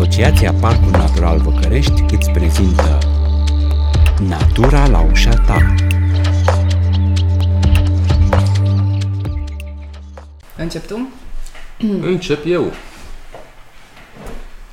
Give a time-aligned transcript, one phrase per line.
[0.00, 2.98] Asociația Parcul Natural Văcărești îți prezintă
[4.28, 5.74] Natura la ușa ta
[10.56, 11.08] Încep tu?
[12.00, 12.72] Încep eu.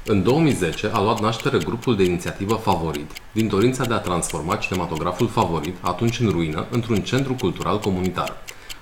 [0.06, 5.28] În 2010 a luat naștere grupul de inițiativă Favorit, din dorința de a transforma cinematograful
[5.28, 8.38] favorit, atunci în ruină, într-un centru cultural comunitar.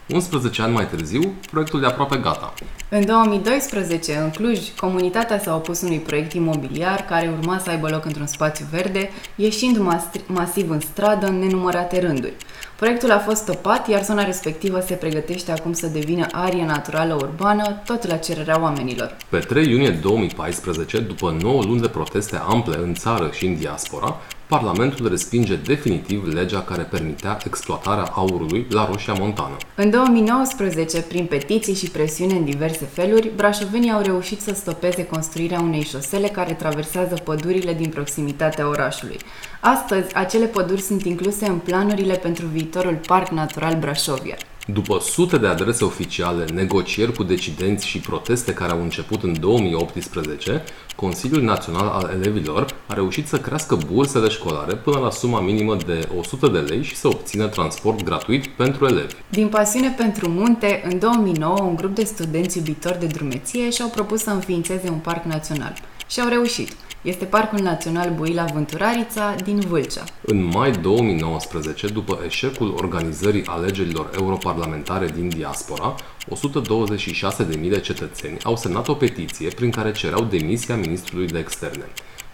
[0.10, 2.54] 11 ani mai târziu, proiectul e aproape gata.
[2.90, 8.06] În 2012, în Cluj, comunitatea s-a opus unui proiect imobiliar care urma să aibă loc
[8.06, 12.34] într-un spațiu verde, ieșind mas- masiv în stradă în nenumărate rânduri.
[12.76, 17.82] Proiectul a fost stopat, iar zona respectivă se pregătește acum să devină arie naturală urbană,
[17.86, 19.16] tot la cererea oamenilor.
[19.30, 24.18] Pe 3 iunie 2014, după 9 luni de proteste ample în țară și în diaspora,
[24.48, 29.58] Parlamentul respinge definitiv legea care permitea exploatarea aurului la Roșia Montană.
[29.76, 35.60] În 2019, prin petiții și presiune în diverse feluri, brașovenii au reușit să stopeze construirea
[35.60, 39.18] unei șosele care traversează pădurile din proximitatea orașului.
[39.60, 44.36] Astăzi, acele păduri sunt incluse în planurile pentru viitorul Parc Natural Brașovia.
[44.68, 50.64] După sute de adrese oficiale, negocieri cu decidenți și proteste care au început în 2018,
[50.96, 56.08] Consiliul Național al Elevilor a reușit să crească bursele școlare până la suma minimă de
[56.18, 59.14] 100 de lei și să obțină transport gratuit pentru elevi.
[59.30, 64.22] Din pasiune pentru munte, în 2009, un grup de studenți iubitori de drumeție și-au propus
[64.22, 65.74] să înființeze un parc național.
[66.08, 66.76] Și au reușit.
[67.02, 70.04] Este Parcul Național Buila Vânturarița din Vâlcea.
[70.22, 75.96] În mai 2019, după eșecul organizării alegerilor europarlamentare din diaspora,
[76.30, 81.86] 126.000 de cetățeni au semnat o petiție prin care cereau demisia ministrului de externe.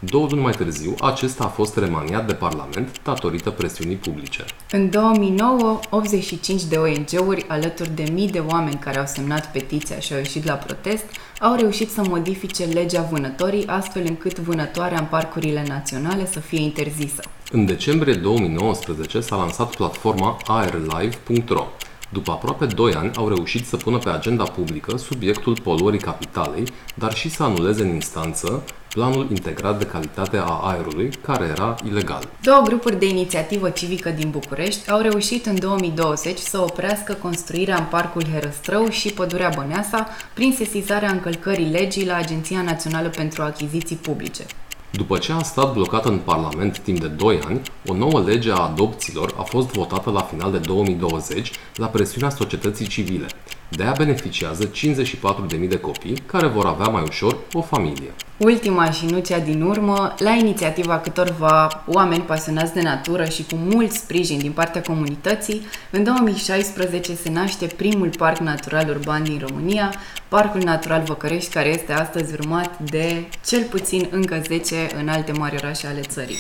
[0.03, 4.45] Două luni mai târziu, acesta a fost remaniat de Parlament datorită presiunii publice.
[4.71, 10.13] În 2009, 85 de ONG-uri, alături de mii de oameni care au semnat petiția și
[10.13, 11.03] au ieșit la protest,
[11.39, 17.22] au reușit să modifice legea vânătorii astfel încât vânătoarea în parcurile naționale să fie interzisă.
[17.51, 21.68] În decembrie 2019 s-a lansat platforma airlive.ro.
[22.13, 26.63] După aproape 2 ani au reușit să pună pe agenda publică subiectul poluării capitalei,
[26.95, 28.63] dar și să anuleze în instanță
[28.94, 32.27] planul integrat de calitate a aerului, care era ilegal.
[32.41, 37.85] Două grupuri de inițiativă civică din București au reușit în 2020 să oprească construirea în
[37.89, 44.45] Parcul Herăstrău și Pădurea Băneasa prin sesizarea încălcării legii la Agenția Națională pentru Achiziții Publice.
[44.91, 48.56] După ce a stat blocată în Parlament timp de 2 ani, o nouă lege a
[48.56, 53.25] adopțiilor a fost votată la final de 2020 la presiunea societății civile.
[53.75, 58.11] De aia beneficiază 54.000 de copii care vor avea mai ușor o familie.
[58.37, 63.55] Ultima și nu cea din urmă, la inițiativa câtorva oameni pasionați de natură și cu
[63.55, 69.93] mult sprijin din partea comunității, în 2016 se naște primul parc natural urban din România,
[70.27, 75.55] Parcul Natural Văcărești, care este astăzi urmat de cel puțin încă 10 în alte mari
[75.55, 76.38] orașe ale țării.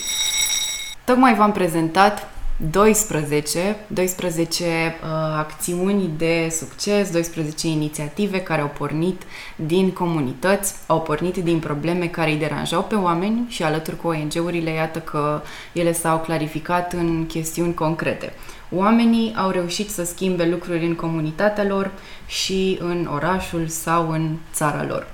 [1.05, 2.29] Tocmai v-am prezentat
[2.69, 9.21] 12, 12 uh, acțiuni de succes, 12 inițiative care au pornit
[9.55, 14.69] din comunități, au pornit din probleme care îi deranjau pe oameni și alături cu ONG-urile,
[14.69, 15.41] iată că
[15.73, 18.33] ele s-au clarificat în chestiuni concrete.
[18.71, 21.91] Oamenii au reușit să schimbe lucruri în comunitatea lor
[22.25, 25.07] și în orașul sau în țara lor.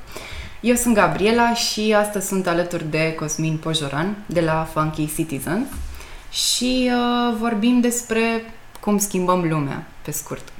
[0.59, 5.67] Eu sunt Gabriela și astăzi sunt alături de Cosmin Pojoran de la Funky Citizen
[6.37, 10.51] și uh, vorbim despre cum schimbăm lumea, pe scurt.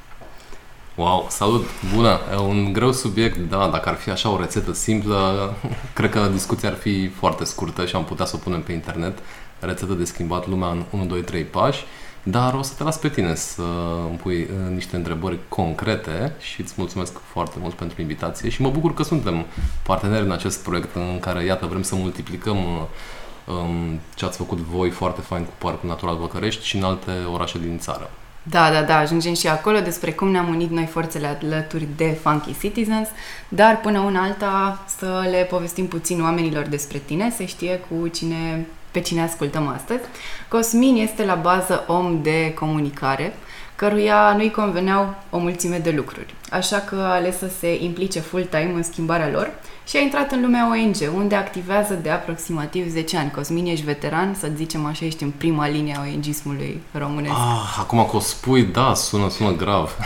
[0.96, 1.66] Wow, salut!
[1.96, 2.20] Bună!
[2.32, 5.54] E un greu subiect, da, dacă ar fi așa o rețetă simplă,
[5.94, 9.18] cred că discuția ar fi foarte scurtă și am putea să o punem pe internet.
[9.60, 11.86] Rețetă de schimbat lumea în 1, 2, 3 pași.
[12.24, 13.64] Dar o să te las pe tine să
[14.10, 18.70] îmi pui uh, niște întrebări concrete și îți mulțumesc foarte mult pentru invitație și mă
[18.70, 19.46] bucur că suntem
[19.84, 22.82] parteneri în acest proiect în care, iată, vrem să multiplicăm uh,
[23.48, 27.60] um, ce ați făcut voi foarte fain cu Parcul Natural Băcărești și în alte orașe
[27.60, 28.10] din țară.
[28.50, 32.60] Da, da, da, ajungem și acolo despre cum ne-am unit noi forțele alături de Funky
[32.60, 33.08] Citizens,
[33.48, 38.68] dar până una alta să le povestim puțin oamenilor despre tine, să știe cu cine,
[38.92, 40.02] pe cine ascultăm astăzi.
[40.48, 43.34] Cosmin este la bază om de comunicare,
[43.76, 46.34] căruia nu-i conveneau o mulțime de lucruri.
[46.52, 49.52] Așa că a ales să se implice full-time în schimbarea lor
[49.88, 53.32] și a intrat în lumea ONG, unde activează de aproximativ 10 ani.
[53.32, 57.34] Cosmin, ești veteran, să zicem așa, ești în prima linie a ONG-ismului românesc.
[57.34, 59.98] Ah, acum că o spui, da, sună, sună grav.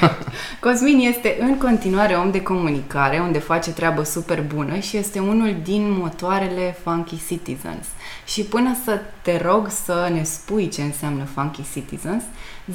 [0.60, 5.56] Cosmin este în continuare om de comunicare, unde face treabă super bună și este unul
[5.62, 7.86] din motoarele Funky Citizens.
[8.24, 12.22] Și până să te rog să ne spui ce înseamnă Funky Citizens,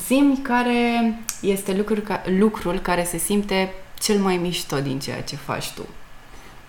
[0.05, 5.35] zimi care este lucrul, ca, lucrul care se simte cel mai mișto din ceea ce
[5.35, 5.81] faci tu.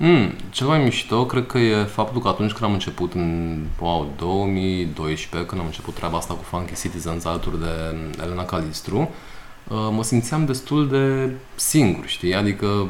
[0.01, 4.13] Mm, cel mai mișto cred că e faptul că atunci când am început în wow,
[4.17, 10.03] 2012, când am început treaba asta cu Funky Citizens alături de Elena Calistru, uh, mă
[10.03, 12.35] simțeam destul de singur, știi?
[12.35, 12.87] Adică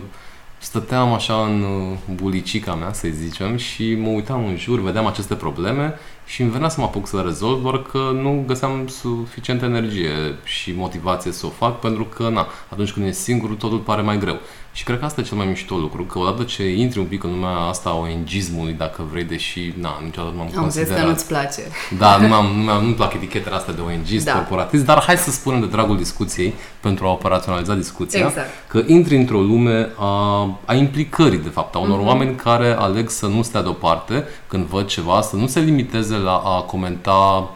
[0.59, 5.35] stăteam așa în uh, bulicica mea, să zicem, și mă uitam în jur, vedeam aceste
[5.35, 5.95] probleme
[6.27, 10.11] și îmi venea să mă apuc să le rezolv, doar că nu găseam suficientă energie
[10.45, 14.19] și motivație să o fac, pentru că, na, atunci când e singur, totul pare mai
[14.19, 14.39] greu.
[14.79, 17.25] Și cred că asta e cel mai mișto lucru, că odată ce intri un pic
[17.25, 20.89] în lumea asta a ONG-ismului, dacă vrei, deși, na, niciodată nu m-am Am considerat...
[20.97, 21.61] zis că nu-ți place.
[21.99, 24.33] Da, nu am nu am nu-mi plac etichetele astea de ONG, Da.
[24.33, 28.49] corporatist, dar hai să spunem de dragul discuției, pentru a operaționaliza discuția, Exact.
[28.69, 32.07] că intri într-o lume a, a implicării, de fapt, a unor Mhm.
[32.07, 36.43] oameni care aleg să nu stea deoparte când văd ceva, să nu se limiteze la
[36.45, 37.51] a comenta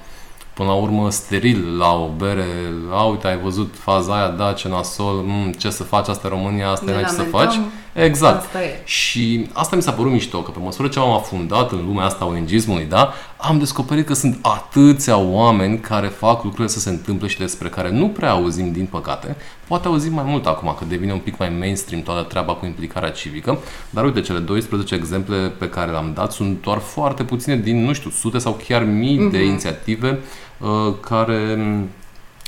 [0.55, 2.47] până la urmă steril la o bere,
[2.91, 6.31] a, uite, ai văzut faza aia, da, ce nasol, mm, ce să faci, asta e
[6.31, 7.61] România, asta Ne e ce să lamentăm, faci.
[8.05, 8.45] Exact.
[8.45, 8.81] asta e.
[8.85, 12.25] Și asta mi s-a părut mișto, că pe măsură ce am afundat în lumea asta
[12.25, 17.29] a ONG-ismului, da, am descoperit că sunt atâția oameni care fac lucrurile să se întâmple
[17.29, 19.37] și despre care nu prea auzim, din păcate.
[19.67, 23.11] Poate auzim mai mult acum, că devine un pic mai mainstream toată treaba cu implicarea
[23.11, 23.59] civică,
[23.91, 27.93] dar uite, cele 12 exemple pe care le-am dat sunt doar foarte puține din, nu
[27.93, 30.19] știu, sute sau chiar mii de inițiative
[30.59, 31.59] uh, care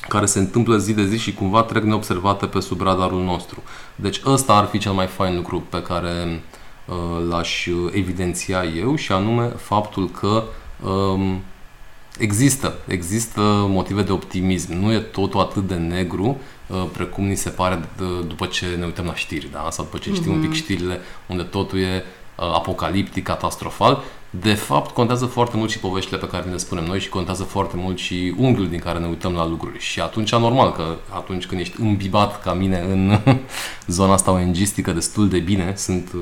[0.08, 3.62] care se întâmplă zi de zi și cumva trec neobservate pe sub radarul nostru.
[3.96, 6.43] Deci ăsta ar fi cel mai fain lucru pe care
[6.87, 10.44] uh, l-aș uh, evidenția eu și anume faptul că
[10.88, 11.42] um,
[12.19, 14.72] există, există motive de optimism.
[14.72, 16.36] Nu e totul atât de negru
[16.66, 19.69] uh, precum ni se pare d- după ce ne uităm la știri, da?
[19.70, 22.04] Sau după ce știm un pic știrile unde totul e
[22.36, 24.02] uh, apocaliptic, catastrofal.
[24.31, 27.42] De fapt, contează foarte mult și poveștile pe care ne le spunem noi și contează
[27.42, 29.78] foarte mult și unghiul din care ne uităm la lucruri.
[29.78, 33.19] Și atunci, normal că atunci când ești îmbibat ca mine în
[33.86, 36.20] zona asta ONG-istică destul de bine, sunt uh,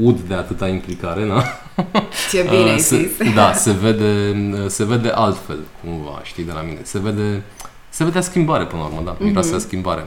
[0.00, 1.42] ud de atâta implicare, na?
[2.30, 3.34] Ce bine ai se, zis.
[3.34, 4.34] Da, se vede,
[4.68, 6.78] se vede altfel, cumva, știi, de la mine.
[6.82, 7.42] Se vede,
[7.88, 9.56] se vede schimbare, până la urmă, da, miroase Mhm.
[9.58, 9.66] mm-hmm.
[9.66, 10.06] schimbare.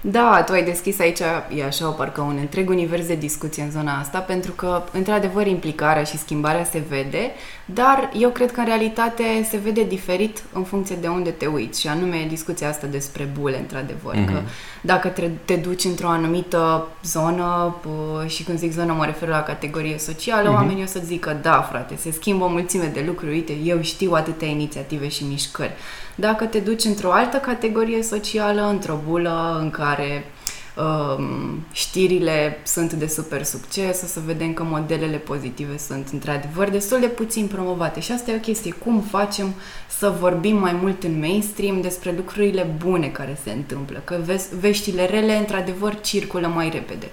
[0.00, 1.20] Da, tu ai deschis aici,
[1.56, 6.02] e așa, parcă un întreg univers de discuție în zona asta, pentru că, într-adevăr, implicarea
[6.02, 7.30] și schimbarea se vede,
[7.64, 11.80] dar eu cred că, în realitate, se vede diferit în funcție de unde te uiți,
[11.80, 14.32] și anume discuția asta despre bule, într-adevăr, mm-hmm.
[14.32, 14.40] că
[14.80, 19.42] dacă te, te duci într-o anumită zonă, p- și când zic zonă mă refer la
[19.42, 20.54] categorie socială, mm-hmm.
[20.54, 24.12] oamenii o să zică, da, frate, se schimbă o mulțime de lucruri, uite, eu știu
[24.12, 25.72] atâtea inițiative și mișcări.
[26.14, 29.85] Dacă te duci într-o altă categorie socială, într-o bulă în care
[30.76, 37.00] um, știrile sunt de super succes, o să vedem că modelele pozitive sunt într-adevăr destul
[37.00, 38.72] de puțin promovate și asta e o chestie.
[38.72, 39.54] Cum facem
[39.98, 44.00] să vorbim mai mult în mainstream despre lucrurile bune care se întâmplă?
[44.04, 47.10] Că vezi, veștile rele într-adevăr circulă mai repede.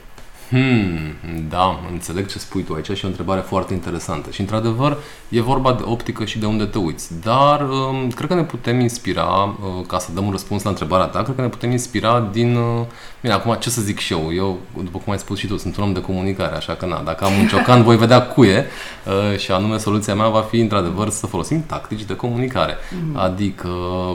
[0.54, 1.16] Hmm,
[1.50, 4.32] da, înțeleg ce spui tu aici și e o întrebare foarte interesantă.
[4.32, 4.98] Și într-adevăr
[5.30, 7.22] e vorba de optică și de unde te uiți.
[7.22, 11.06] Dar um, cred că ne putem inspira, uh, ca să dăm un răspuns la întrebarea
[11.06, 12.56] ta, cred că ne putem inspira din...
[12.56, 12.86] Uh,
[13.24, 14.34] bine, acum ce să zic și eu?
[14.34, 17.02] Eu, după cum ai spus și tu, sunt un om de comunicare, așa că na,
[17.02, 18.66] dacă am un ciocan voi vedea cuie
[19.06, 22.78] uh, și anume soluția mea va fi într-adevăr să folosim tactici de comunicare.
[23.14, 23.70] Adică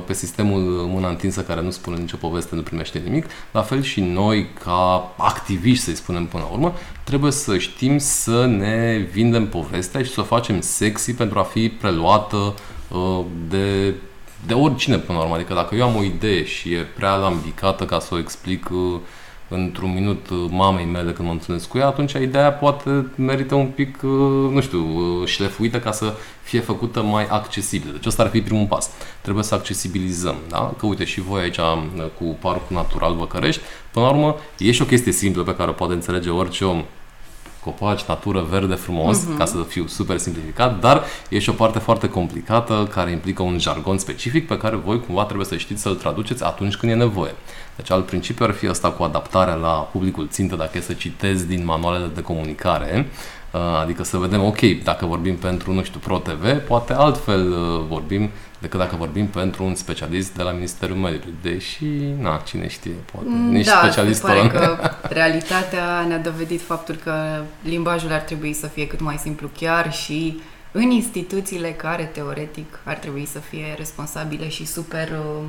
[0.06, 0.60] pe sistemul
[0.92, 5.12] mâna întinsă care nu spune nicio poveste, nu primește nimic, la fel și noi ca
[5.16, 6.74] activiști, să-i spunem până la urmă,
[7.04, 11.68] trebuie să știm să ne vindem povestea și să o facem sexy pentru a fi
[11.68, 12.54] preluată
[12.88, 13.94] uh, de,
[14.46, 15.36] de oricine până la urmă.
[15.36, 19.00] Adică dacă eu am o idee și e prea lambicată ca să o explic uh,
[19.48, 23.66] într-un minut uh, mamei mele când mă întâlnesc cu ea, atunci ideea poate merită un
[23.66, 24.10] pic, uh,
[24.52, 27.92] nu știu, uh, șlefuită ca să fie făcută mai accesibilă.
[27.92, 28.90] Deci ăsta ar fi primul pas.
[29.20, 30.74] Trebuie să accesibilizăm, da?
[30.78, 31.82] Că uite și voi aici uh,
[32.18, 35.72] cu Parcul Natural Văcărești, până la urmă e și o chestie simplă pe care o
[35.72, 36.84] poate înțelege orice om
[37.64, 39.34] copaci, natură, verde, frumos, Mhm.
[39.34, 39.38] uh-huh.
[39.38, 43.58] ca să fiu super simplificat, dar e și o parte foarte complicată care implică un
[43.58, 47.34] jargon specific pe care voi cumva trebuie să știți să-l traduceți atunci când e nevoie.
[47.76, 51.46] Deci alt principiu ar fi ăsta cu adaptarea la publicul țintă, dacă e să citezi
[51.46, 53.08] din manualele de comunicare,
[53.52, 57.84] uh, adică să vedem, ok, dacă vorbim pentru, nu știu, Pro TV, poate altfel uh,
[57.88, 61.34] vorbim decât dacă vorbim pentru un specialist de la Ministerul Mediului.
[61.42, 61.84] Deși,
[62.18, 64.76] na, cine știe, poate, nici da, specialistul se pare ăla.
[64.76, 69.92] că realitatea ne-a dovedit faptul că limbajul ar trebui să fie cât mai simplu chiar
[69.92, 70.40] și
[70.72, 75.44] în instituțiile care teoretic ar trebui să fie responsabile și super uh,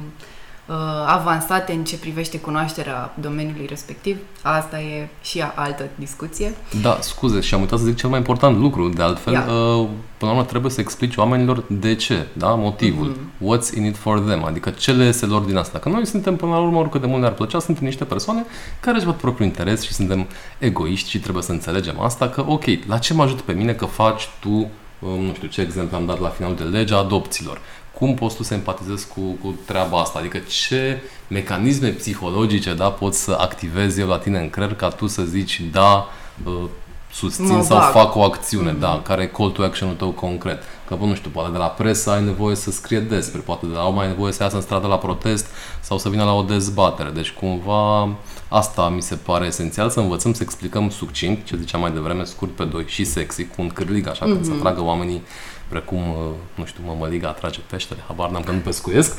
[0.69, 4.17] uh, avansate în ce privește cunoașterea domeniului respectiv.
[4.41, 6.53] Asta e și altă discuție.
[6.81, 9.45] Da, scuze, și am uitat să zic cel mai important lucru, de altfel, Ia.
[9.47, 13.57] uh, până la urmă trebuie să explici oamenilor de ce, da, motivul, mm-hmm.
[13.57, 15.79] what's in it for them, adică ce le este lor din asta.
[15.79, 18.45] Că noi suntem, până la urmă, oricât de mult ne-ar plăcea, suntem niște persoane
[18.79, 22.63] care își văd propriul interes și suntem egoiști și trebuie să înțelegem asta, că, ok,
[22.87, 24.67] la ce mă ajută pe mine că faci tu, uh,
[24.99, 27.61] nu știu ce exemplu am dat la finalul de legea adopțiilor,
[27.93, 30.19] cum poți tu să empatizezi cu, cu treaba asta?
[30.19, 35.07] Adică ce mecanisme psihologice da, poți să activezi eu la tine în creier ca tu
[35.07, 36.07] să zici da,
[36.43, 36.63] uh,
[37.11, 37.91] susțin Mă sau bag.
[37.91, 38.79] fac o acțiune, mm-hmm.
[38.79, 40.63] da, care e call to action-ul tău concret.
[40.89, 43.73] Că, bă, nu știu, poate de la presă ai nevoie să scrie despre, poate de
[43.73, 45.47] la om ai nevoie să iasă în stradă la protest
[45.79, 47.09] sau să vină la o dezbatere.
[47.09, 48.09] Deci, cumva,
[48.47, 52.51] asta mi se pare esențial, să învățăm să explicăm succint, ce ziceam mai devreme, scurt
[52.51, 54.29] pe doi și sexy, cu un cârlig, așa, mm-hmm.
[54.29, 55.21] când să atragă oamenii
[55.67, 56.15] precum, uh,
[56.55, 59.17] nu știu, mămăliga atrage peștele, habar n-am că nu pescuiesc,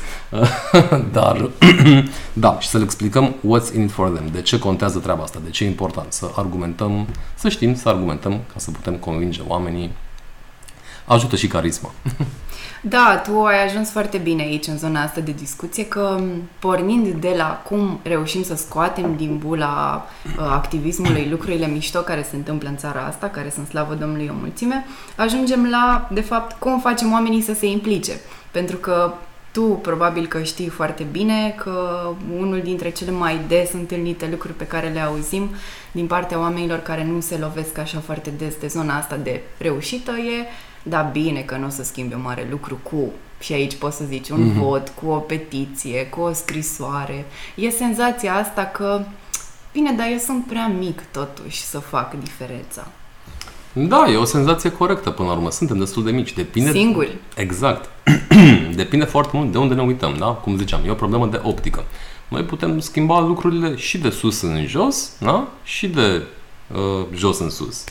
[1.17, 1.49] dar,
[2.33, 5.39] da, și să le explicăm what's in it for them, de ce contează treaba asta,
[5.43, 9.91] de ce e important, să argumentăm, să știm să argumentăm ca să putem convinge oamenii.
[11.11, 11.91] Ajută și carisma.
[12.83, 17.07] Da, tu ai ajuns foarte bine aici în zona asta de discuție că m, pornind
[17.07, 22.69] de la cum reușim să scoatem din bula uh, activismului lucrurile mișto care se întâmplă
[22.69, 27.11] în țara asta, care sunt slavă Domnului o mulțime, ajungem la, de fapt, cum facem
[27.11, 28.11] oamenii să se implice.
[28.51, 29.13] Pentru că
[29.51, 34.67] tu probabil că știi foarte bine că unul dintre cele mai des întâlnite lucruri pe
[34.67, 35.49] care le auzim
[35.91, 40.11] din partea oamenilor care nu se lovesc așa foarte des de zona asta de reușită
[40.11, 40.45] e
[40.83, 44.29] da, bine că nu o să schimbe mare lucru cu, și aici poți să zici,
[44.29, 44.57] un mm-hmm.
[44.57, 47.25] vot, cu o petiție, cu o scrisoare.
[47.55, 49.01] E senzația asta că,
[49.71, 52.87] bine, dar eu sunt prea mic totuși să fac diferența.
[53.73, 55.51] Da, e o senzație corectă până la urmă.
[55.51, 56.33] Suntem destul de mici.
[56.33, 56.71] Depinde...
[56.71, 57.17] Singuri.
[57.35, 57.89] Exact.
[58.75, 60.25] Depinde foarte mult de unde ne uităm, da?
[60.25, 61.83] Cum ziceam, e o problemă de optică.
[62.27, 65.47] Noi putem schimba lucrurile și de sus în jos, da?
[65.63, 66.23] Și de
[66.73, 67.83] uh, jos în sus.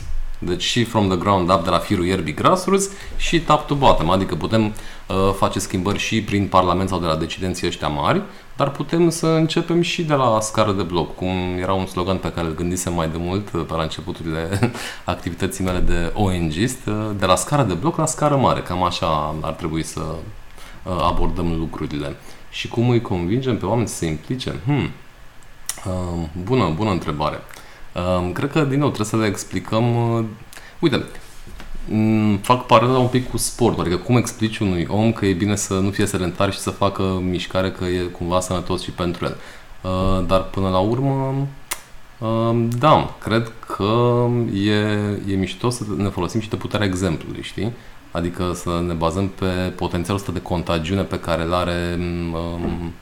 [0.43, 4.09] Deci și from the ground up, de la firul ierbii grassroots și top to bottom,
[4.09, 8.21] adică putem uh, face schimbări și prin parlament sau de la decidenții ăștia mari,
[8.55, 11.27] dar putem să începem și de la scară de bloc, cum
[11.59, 14.71] era un slogan pe care îl gândisem mai de mult uh, pe la începuturile
[15.03, 19.35] activității mele de ONGist, uh, de la scară de bloc la scară mare, cam așa
[19.41, 20.01] ar trebui să
[20.83, 22.15] uh, abordăm lucrurile.
[22.49, 24.59] Și cum îi convingem pe oameni să se implice?
[24.65, 24.89] Hmm.
[25.85, 27.35] Uh, bună, bună întrebare.
[27.35, 27.60] Uh,
[28.33, 30.13] cred că, din nou, trebuie să le explicăm...
[30.17, 30.25] Uh,
[30.79, 31.05] uite,
[31.87, 35.55] m, fac paralela un pic cu sportul, adică cum explici unui om că e bine
[35.55, 39.37] să nu fie sedentar și să facă mișcare, că e cumva sănătos și pentru el.
[39.81, 41.47] Uh, dar până la urmă,
[42.19, 44.71] uh, da, cred că e,
[45.27, 47.73] e mișto să ne folosim și de puterea exemplului, știi?
[48.11, 51.97] Adică să ne bazăm pe potențialul ăsta de contagiune pe care îl are
[52.33, 52.93] um,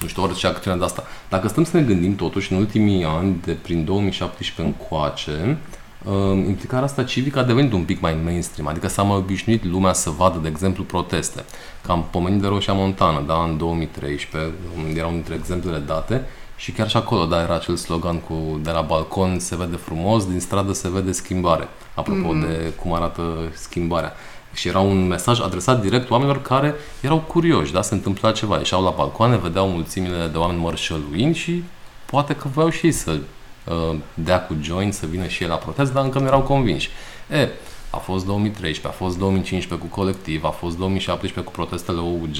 [0.00, 1.04] nu știu, orice acțiune de asta.
[1.28, 5.58] Dacă stăm să ne gândim totuși în ultimii ani, de prin 2017 încoace,
[6.04, 9.92] um, implicarea asta civică a devenit un pic mai mainstream, adică s-a mai obișnuit lumea
[9.92, 11.44] să vadă, de exemplu, proteste.
[11.84, 14.52] Că am pomenit de Roșia Montană, da, în 2013,
[14.94, 16.24] era unul dintre exemplele date,
[16.56, 20.26] și chiar și acolo, da, era acel slogan cu de la balcon se vede frumos,
[20.26, 21.68] din stradă se vede schimbare.
[21.94, 22.40] Apropo mm-hmm.
[22.40, 23.22] de cum arată
[23.54, 24.12] schimbarea.
[24.56, 28.56] Și era un mesaj adresat direct oamenilor care erau curioși, da, se întâmpla ceva.
[28.58, 31.64] Ieșeau la balcoane, vedeau mulțimile de oameni mărșăluind și
[32.06, 33.18] poate că voiau și ei să
[33.64, 36.88] uh, dea cu join, să vină și ei la protest, dar încă nu erau convinși.
[37.30, 37.48] E,
[37.90, 42.36] a fost 2013, a fost 2015 cu colectiv, a fost 2017 cu protestele OUG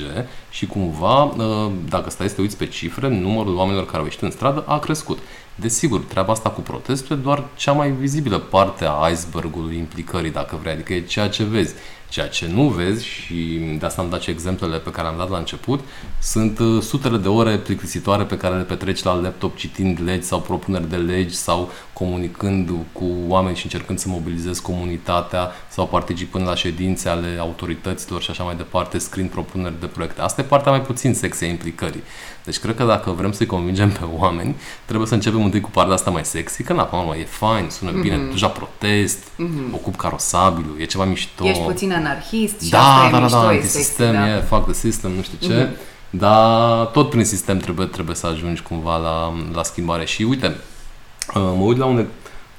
[0.51, 4.23] și cumva, uh, dacă stai să te uiți pe cifre, numărul oamenilor care au ieșit
[4.23, 5.19] în stradă a crescut.
[5.55, 10.73] Desigur, treaba asta cu protestele doar cea mai vizibilă parte a icebergului implicării, dacă vrei,
[10.73, 11.75] adică e ceea ce vezi.
[12.09, 15.31] Ceea ce nu vezi și de asta am dat și exemplele pe care am dat
[15.31, 15.81] la început,
[16.23, 20.41] sunt uh, sutele de ore plictisitoare pe care le petreci la laptop citind legi sau
[20.41, 26.55] propuneri de legi sau comunicând cu oameni și încercând să mobilizezi comunitatea sau participând la
[26.55, 30.21] ședințe ale autorităților și așa mai departe, scriind propuneri de proiecte.
[30.21, 32.03] Asta e partea mai puțin sexy a implicării.
[32.45, 35.95] Deci cred că dacă vrem să-i convingem pe oameni, trebuie să începem întâi cu partea
[35.95, 38.03] asta mai sexy, că na, până la urmă, e fain, sună mm-hmm.
[38.03, 39.73] bine, deja protest, mm-hmm.
[39.73, 41.47] ocup carosabilul, e ceva mișto.
[41.47, 44.37] Ești puțin anarhist și da, asta da, e da, mișto, da, e antisistem, sexy, da.
[44.37, 45.67] e, fuck the system, nu știu ce.
[45.67, 45.95] Mm-hmm.
[46.11, 50.05] Dar tot prin sistem trebuie, trebuie să ajungi cumva la, la schimbare.
[50.05, 52.07] Și uite, uh, mă uit la un,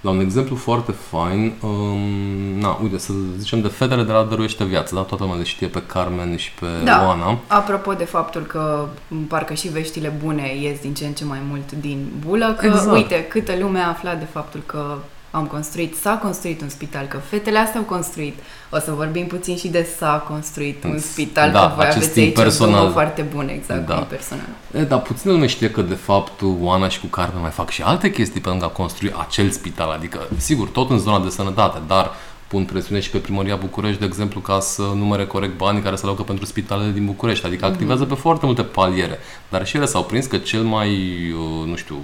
[0.02, 1.54] la un exemplu foarte fain.
[1.62, 5.02] Um, na, uite, să zicem de fetele de la Dăruiește Viață, da?
[5.02, 7.40] Toată lumea le știe pe Carmen și pe Da, Oana.
[7.48, 11.40] apropo de faptul că m, parcă și veștile bune ies din ce în ce mai
[11.50, 12.92] mult din bulă, că Exact.
[12.92, 14.98] uite câtă lume a aflat de faptul că
[15.32, 18.40] am construit, s-a construit un spital, că fetele astea au construit.
[18.72, 22.14] O să vorbim puțin și de s-a construit un spital, Da, că voi acest aveți
[22.14, 22.86] timp aici personal.
[22.86, 23.94] o foarte bun, exact, Da.
[23.94, 24.00] da.
[24.02, 24.46] personal.
[24.72, 27.82] E, dar puțin lume știe că, de fapt, Oana și cu Carmen mai fac și
[27.82, 29.90] alte chestii pentru a construi acel spital.
[29.92, 32.12] Adică, sigur, tot în zona de sănătate, dar
[32.48, 36.06] pun presiune și pe Primăria București, de exemplu, ca să numere corect banii care se
[36.06, 37.46] alocă pentru spitalele din București.
[37.46, 39.20] Adică activează pe foarte multe paliere.
[39.50, 40.90] Dar și ele s-au prins că cel mai,
[41.32, 41.96] uh, nu știu,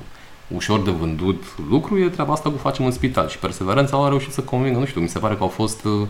[0.47, 3.27] ușor de vândut lucru e treaba asta cu facem în spital.
[3.27, 6.07] Și perseverența au reușit să convingă, nu știu, mi se pare că au fost uh,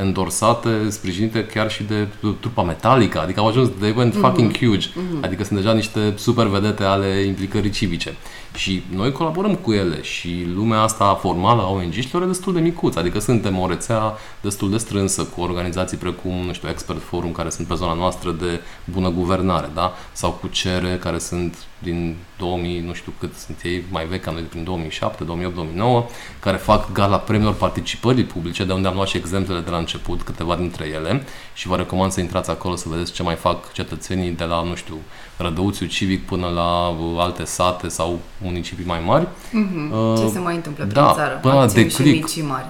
[0.00, 2.08] endorsate, sprijinite chiar și de
[2.40, 4.88] trupa Metallica, adică au ajuns, they went fucking huge,
[5.20, 8.14] adică sunt deja niște super vedete ale implicării civice.
[8.56, 12.98] Și noi colaborăm cu ele și lumea asta formală a ONG-știlor e destul de micuță,
[12.98, 17.50] adică suntem o rețea destul de strânsă cu organizații precum, nu știu, Expert Forum, care
[17.50, 19.92] sunt pe zona noastră de bună guvernare, da?
[20.12, 24.30] Sau cu CERE, care sunt din 2000, nu știu cât sunt ei, mai vechi, ca
[24.30, 26.06] noi prin 2007, 2008, 2009,
[26.40, 30.22] care fac gala premiilor participării publice, de unde am luat și exemplele de la început,
[30.22, 31.24] câteva dintre ele,
[31.56, 34.74] și vă recomand să intrați acolo să vedeți ce mai fac cetățenii de la, nu
[34.74, 34.96] știu,
[35.36, 39.28] Rădăuțiu Civic până la uh, alte sate sau municipii mai mari.
[39.52, 41.38] Uh, Ce se mai întâmplă prin da, țară?
[41.42, 42.14] până la Acțiuni și declic.
[42.14, 42.66] mici și mari.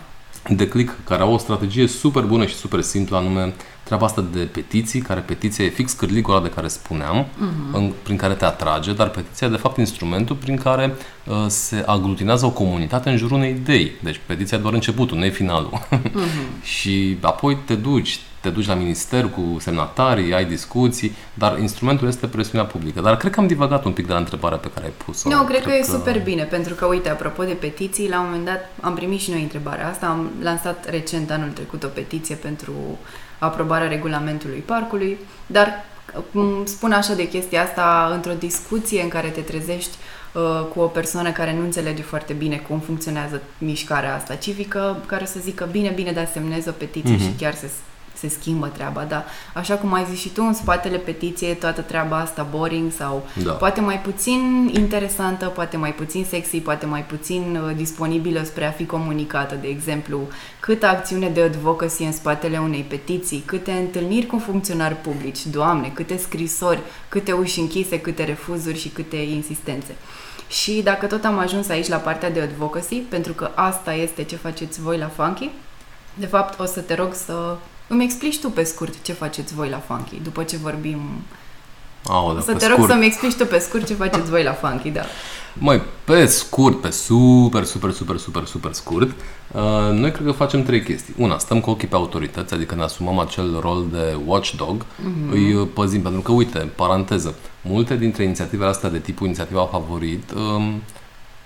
[0.49, 5.01] Declic, care au o strategie super bună și super simplă, anume treaba asta de petiții,
[5.01, 7.73] care petiția e fix cârligul ăla de care spuneam, uh-huh.
[7.73, 11.83] în, prin care te atrage, dar petiția e de fapt instrumentul prin care uh, se
[11.87, 13.91] aglutinează o comunitate în jurul unei idei.
[14.03, 15.87] Deci petiția e doar începutul, nu e finalul.
[15.91, 16.63] Uh-huh.
[16.77, 22.27] și apoi te duci, te duci la minister cu semnatarii, ai discuții, dar instrumentul este
[22.27, 23.01] presiunea publică.
[23.01, 25.29] Dar cred că am divagat un pic de la întrebarea pe care ai pus-o.
[25.29, 28.45] Nu, cred că e super bine, pentru că, uite, apropo de petiții, la un moment
[28.45, 32.73] dat am primit și noi întrebarea asta, am lansat recent anul trecut o petiție pentru
[33.39, 35.85] aprobarea regulamentului parcului, dar
[36.33, 39.97] cum spun așa de chestia asta, într-o discuție în care te trezești
[40.33, 45.25] uh, cu o persoană care nu înțelege foarte bine cum funcționează mișcarea asta civică, care
[45.25, 47.21] să zică bine, bine, dar semnez o petiție mm-hmm.
[47.21, 47.71] și chiar se
[48.19, 49.25] se schimbă treaba, da.
[49.55, 53.53] Așa cum ai zis și tu, în spatele petiției toată treaba asta boring sau Da.
[53.53, 58.71] poate mai puțin interesantă, poate mai puțin sexy, poate mai puțin uh, disponibilă spre a
[58.71, 60.29] fi comunicată, de exemplu,
[60.61, 66.17] câtă acțiune de advocacy în spatele unei petiții, câte întâlniri cu funcționari publici, doamne, câte
[66.17, 69.95] scrisori, câte uși închise, câte refuzuri și câte insistențe.
[70.49, 74.37] Și dacă tot am ajuns aici la partea de advocacy, pentru că asta este ce
[74.37, 75.51] faceți voi la Funky,
[76.15, 77.57] de fapt o să te rog să
[77.89, 81.01] îmi explici tu pe scurt ce faceți voi la Funky, după ce vorbim...
[82.09, 82.91] Aoleu, Să pe te rog scurt.
[82.91, 85.03] să-mi explici tu pe scurt ce faceți voi la Funky, da.
[85.59, 89.11] Măi, pe scurt, pe super, super, super, super, super scurt,
[89.53, 91.15] uh, noi cred că facem trei chestii.
[91.19, 95.31] Una, stăm cu ochii pe autorități, adică ne asumăm acel rol de watchdog, mm-hmm.
[95.31, 100.31] îi uh, păzim, pentru că, uite, paranteză, multe dintre inițiativele astea de tipul inițiativa favorit,
[100.31, 100.83] um,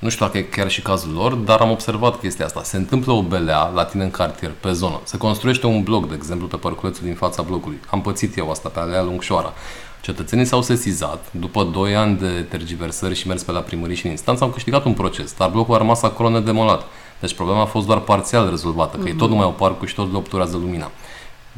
[0.01, 2.63] nu știu dacă e chiar și cazul lor, dar am observat chestia asta.
[2.63, 5.01] Se întâmplă o belea la tine în cartier, pe zonă.
[5.05, 7.81] Se construiește un bloc, de exemplu, pe parculețul din fața blocului.
[7.91, 9.53] Am pățit eu asta pe alea Lungșoara.
[10.01, 14.11] Cetățenii s-au sesizat, după 2 ani de tergiversări și mers pe la primărie și în
[14.11, 16.83] instanță, au câștigat un proces, dar blocul a rămas acolo nedemolat.
[17.21, 19.07] Deci problema a fost doar parțial rezolvată, că mm-hmm.
[19.07, 20.91] ei tot nu mai au parcul și tot le obturează lumina.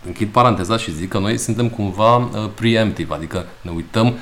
[0.07, 4.15] Închid paranteza și zic că noi suntem cumva uh, preemptive, adică ne uităm uh,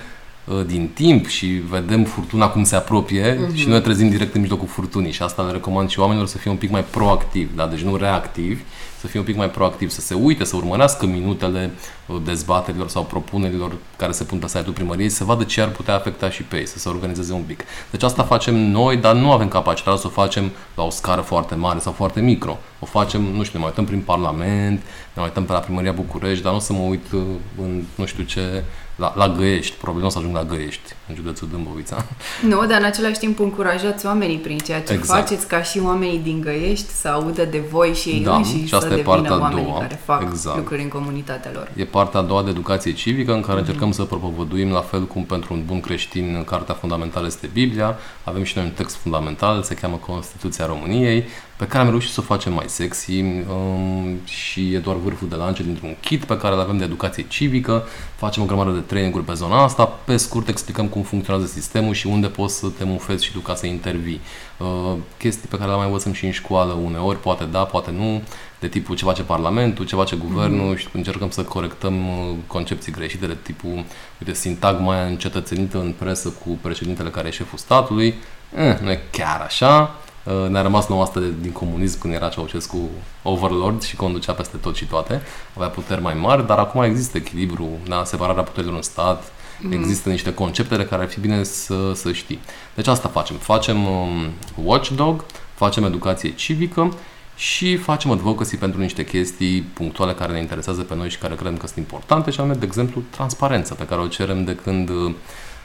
[0.66, 3.54] din timp și vedem furtuna cum se apropie mm-hmm.
[3.54, 6.50] și noi trezim direct în mijlocul furtunii și asta le recomand și oamenilor să fie
[6.50, 7.66] un pic mai proactivi, da?
[7.66, 8.62] deci nu reactivi,
[9.00, 11.70] să fie un pic mai proactiv, să se uite, să urmărească minutele
[12.06, 15.94] uh, dezbaterilor sau propunerilor care se pun pe site-ul primăriei, să vadă ce ar putea
[15.94, 17.64] afecta și pe ei, să se organizeze un pic.
[17.90, 21.54] Deci asta facem noi, dar nu avem capacitatea să o facem la o scară foarte
[21.54, 22.58] mare sau foarte micro.
[22.78, 25.92] O facem, nu știu, ne mai uităm prin Parlament, ne mai uităm pe la Primăria
[25.92, 27.20] București, dar nu o să mă uit uh,
[27.62, 28.64] în nu știu ce,
[29.00, 32.04] la, la Găiești, probabil nu o să ajung la Găiești, în județul Dâmbovița.
[32.48, 35.20] Nu, dar în același timp încurajați oamenii prin ceea ce Exact.
[35.20, 38.68] faceți ca și oamenii din Găiești să audă de voi și ei Da, înșiși și
[38.68, 39.78] să asta e devină partea a oamenii doua.
[39.78, 40.56] care fac Exact.
[40.56, 41.70] lucruri în comunitatea lor.
[41.76, 45.24] E partea a doua de educație civică în care încercăm să propovăduim la fel cum
[45.24, 47.96] pentru un bun creștin Cartea Fundamentală este Biblia.
[48.24, 51.24] Avem și noi un text fundamental, se cheamă Constituția României,
[51.56, 55.34] pe care am reușit să o facem mai sexy um, și e doar vârful de
[55.34, 57.84] lance dintr-un kit pe care îl avem de educație civică.
[58.16, 59.84] Facem o grămadă de traininguri pe zona asta.
[60.04, 63.54] Pe scurt explicăm cum funcționează sistemul și unde poți să te mufezi și tu ca
[63.54, 64.20] să intervii.
[64.58, 68.22] Uh, chestii pe care le mai învățăm și în școală uneori, poate da, poate nu,
[68.60, 70.78] de tipul ce face Parlamentul, ce face Guvernul mm-hmm.
[70.78, 73.84] și încercăm să corectăm uh, concepții greșite de tipul,
[74.20, 78.14] uite, sintagma aia încetățenită în presă cu președintele care e șeful statului,
[78.56, 82.28] eh, nu e chiar așa, Uh, ne-a rămas nouă asta de- din comunism când era
[82.28, 82.88] Ceaușescu
[83.22, 85.22] overlord și conducea peste tot și toate,
[85.54, 89.72] avea puteri mai mari, dar acum există echilibru, da, separarea puterilor în stat, mm.
[89.72, 92.38] există niște concepte de care ar fi bine să, să știi.
[92.74, 93.36] Deci asta facem.
[93.36, 94.30] Facem um,
[94.64, 96.96] watchdog, facem educație civică
[97.36, 101.56] și facem advocacy pentru niște chestii punctuale care ne interesează pe noi și care credem
[101.56, 105.14] că sunt importante și anume, de exemplu, transparență pe care o cerem de când uh,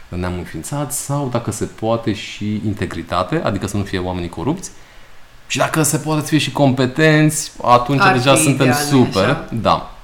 [0.10, 4.72] ne-am înființat sau, dacă se poate, și integritate, adică să nu fie oamenii corupți
[5.48, 9.06] și dacă se poate să fie și competenți, atunci Ar deja fi suntem ideal, nu-i
[9.06, 9.24] super.
[9.24, 9.50] așa?
[9.62, 9.95] Da.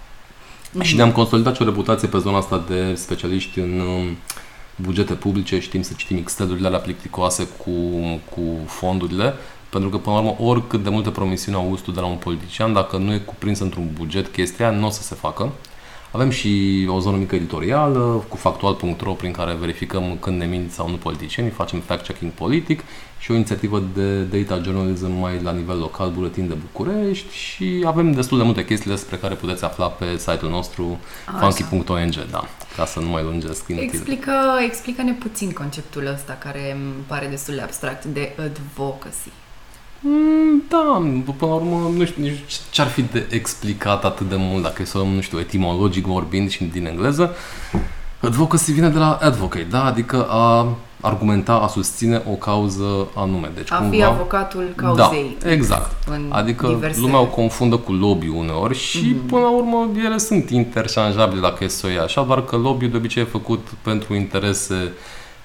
[0.80, 4.18] Și ne-am consolidat și o reputație pe zona asta de specialiști în um,
[4.76, 7.72] bugete publice, știm să citim Excel-urile alea plicticoase cu,
[8.30, 9.34] cu fondurile,
[9.70, 12.74] pentru că, până la urmă, oricât de multe promisiuni auzi tu de la un politician,
[12.74, 15.52] dacă nu e cuprins într-un buget chestia, nu o să se facă.
[16.12, 20.89] Avem și o zonă mică editorială cu factual.ro prin care verificăm când ne mint sau
[20.89, 22.84] nu politicienii, facem fact-checking politic
[23.19, 28.12] și o inițiativă de data journalism mai la nivel local, buletin de București și avem
[28.12, 31.50] destul de multe chestii despre care puteți afla pe site-ul nostru Așa.
[31.50, 32.43] funky.ong, da,
[32.76, 33.89] ca să nu mai lungesc inutil.
[33.89, 34.32] Explică,
[34.65, 39.30] explică-ne puțin conceptul ăsta care îmi pare destul de abstract de advocacy.
[40.04, 41.02] Mm, Da,
[41.38, 44.82] până la urmă, nu știu nici ce ar fi de explicat atât de mult, dacă
[44.82, 47.36] e să luăm, nu știu, etimologic vorbind și din engleză.
[48.22, 49.84] Advocacy vine de la advocate, da?
[49.86, 50.68] Adică a
[51.02, 53.52] argumenta, a susține o cauză anume.
[53.56, 55.38] Deci, A fi cumva, avocatul cauzei.
[55.44, 55.92] Da, exact.
[56.10, 59.26] în Adică diverse- lumea o confundă cu lobby uneori și Mhm.
[59.26, 62.86] până la urmă ele sunt interșanjabile dacă e să o iei așa, doar că lobby
[62.86, 64.92] de obicei e făcut pentru interese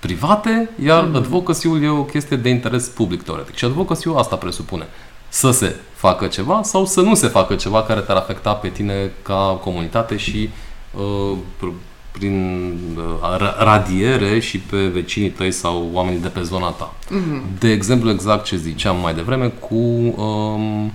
[0.07, 1.17] private, iar Mhm.
[1.17, 3.55] advocacy-ul e o chestie de interes public teoretic.
[3.55, 4.87] Și advocacy-ul asta presupune.
[5.29, 9.11] Să se facă ceva sau să nu se facă ceva care te-ar afecta pe tine
[9.23, 10.51] ca comunitate și
[10.99, 11.73] uh, pr-
[12.11, 16.93] prin uh, ra- radiere și pe vecinii tăi sau oamenii de pe zona ta.
[17.11, 17.43] Mhm.
[17.59, 20.93] De exemplu, exact ce ziceam mai devreme cu um,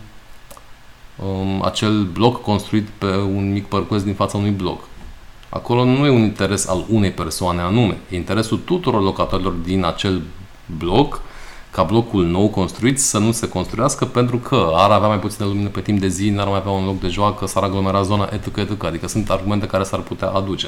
[1.25, 4.83] um, acel bloc construit pe un mic parcurs din fața unui bloc.
[5.53, 10.21] Acolo nu e un interes al unei persoane anume, e interesul tuturor locatorilor din acel
[10.77, 11.21] bloc
[11.71, 15.67] ca blocul nou construit să nu se construiască pentru că ar avea mai puțină lumină
[15.67, 18.57] pe timp de zi, n-ar mai avea un loc de joacă, s-ar aglomera zona, etc.,
[18.57, 18.83] etc.
[18.83, 20.67] Adică sunt argumente care s-ar putea aduce.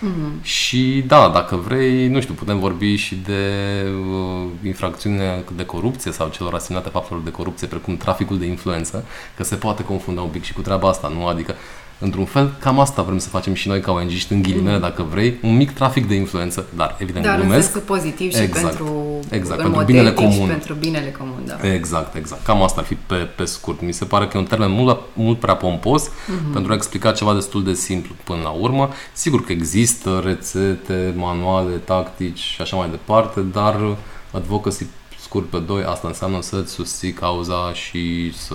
[0.00, 0.42] Mhm.
[0.42, 6.28] Și da, dacă vrei, nu știu, putem vorbi și de uh, infracțiune de corupție sau
[6.28, 9.04] celor asimilate faptelor de corupție, precum traficul de influență,
[9.36, 11.26] că se poate confunda un pic și cu treaba asta, nu?
[11.26, 11.54] Adică,
[12.02, 15.38] într-un fel, cam asta vrem să facem și noi ca ong în ghilimele, dacă vrei,
[15.42, 17.62] un mic trafic de influență, dar evident Dar în glumesc.
[17.62, 18.66] sensul pozitiv și Exact.
[18.66, 20.48] pentru, Exact, în pentru mod binele etic și comun.
[20.48, 21.72] pentru binele comun, da.
[21.72, 22.44] Exact, exact.
[22.44, 23.82] Cam asta ar fi pe, pe scurt.
[23.82, 26.52] Mi se pare că e un termen mult, mult prea pompos Mhm.
[26.52, 28.88] pentru a explica ceva destul de simplu până la urmă.
[29.12, 33.96] Sigur că există rețete, manuale, tactici și așa mai departe, dar
[34.30, 34.86] advocacy
[35.20, 38.54] scurt pe doi, asta înseamnă să-ți susții cauza și să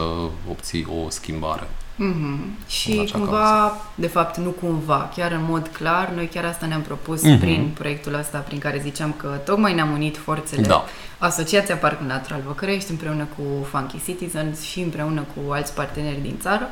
[0.49, 1.67] obții o schimbare.
[1.99, 2.31] Mhm.
[2.33, 6.65] În Și acea cumva, de fapt nu cumva, chiar în mod clar, noi chiar asta
[6.65, 7.39] ne-am propus Mhm.
[7.39, 10.61] prin proiectul ăsta prin care ziceam că tocmai ne-am unit forțele.
[10.61, 10.85] Da.
[11.17, 16.67] Asociația Parcul Natural Văcărești împreună cu Funky Citizens și împreună cu alți parteneri din țară,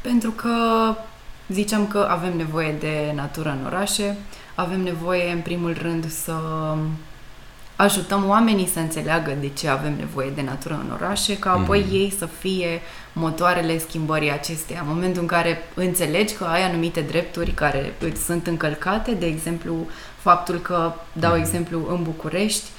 [0.00, 0.50] pentru că
[1.48, 4.16] ziceam că avem nevoie de natură în orașe,
[4.54, 6.32] avem nevoie în primul rând să
[7.82, 11.94] ajutăm oamenii să înțeleagă de ce avem nevoie de natură în orașe, ca apoi Mhm.
[11.94, 12.80] ei să fie
[13.12, 14.80] motoarele schimbării acesteia.
[14.80, 19.74] În momentul în care înțelegi că ai anumite drepturi care îți sunt încălcate, de exemplu,
[20.18, 22.77] faptul că, dau exemplu, în București, uh,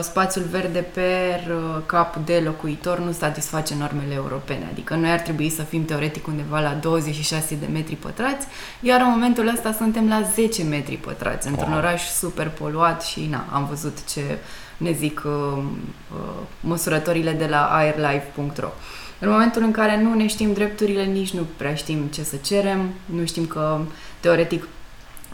[0.00, 4.68] spațiul verde per uh, cap de locuitor nu satisface normele europene.
[4.72, 8.46] Adică noi ar trebui să fim teoretic undeva la 26 de metri pătrați,
[8.80, 11.78] iar în momentul ăsta suntem la 10 metri pătrați, într-un Wow.
[11.78, 14.38] oraș super poluat și na, am văzut ce
[14.76, 15.32] ne zic uh,
[16.12, 16.18] uh,
[16.60, 18.68] măsurătorile de la airlife.ro.
[19.18, 22.88] În momentul în care nu ne știm drepturile, nici nu prea știm ce să cerem,
[23.04, 23.78] nu știm că,
[24.20, 24.68] teoretic,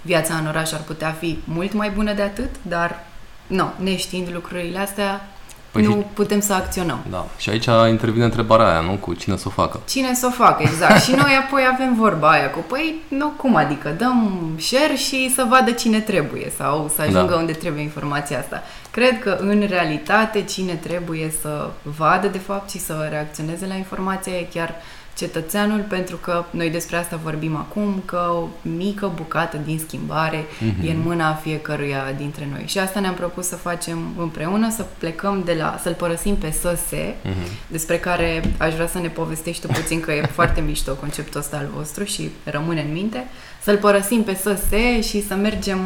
[0.02, 3.06] viața în oraș ar putea fi mult mai bună de atât, dar,
[3.52, 5.26] nu, neștiind lucrurile astea,
[5.70, 6.98] Păi nu și- putem să acționăm.
[7.10, 7.26] Da.
[7.38, 8.90] Și aici intervine întrebarea aia, nu?
[8.92, 9.80] Cu cine să o facă.
[9.88, 11.02] Cine să o facă, exact.
[11.02, 15.46] și noi apoi avem vorba aia cu, păi, nu, cum adică, dăm share și să
[15.48, 17.36] vadă cine trebuie sau să ajungă Da.
[17.38, 18.62] unde trebuie informația asta.
[18.90, 24.32] Cred că, în realitate, cine trebuie să vadă, de fapt, și să reacționeze la informația
[24.32, 24.74] e chiar
[25.16, 30.86] cetățeanul, pentru că noi despre asta vorbim acum, că o mică bucată din schimbare Mhm.
[30.86, 32.62] e în mâna fiecăruia dintre noi.
[32.66, 37.14] Și asta ne-am propus să facem împreună, să plecăm de la, să-l părăsim pe SSE,
[37.24, 37.34] Mhm.
[37.66, 41.56] despre care aș vrea să ne povestești tu puțin, că e foarte mișto conceptul ăsta
[41.56, 43.24] al vostru și rămâne în minte,
[43.62, 45.78] să-l părăsim pe SSE și să mergem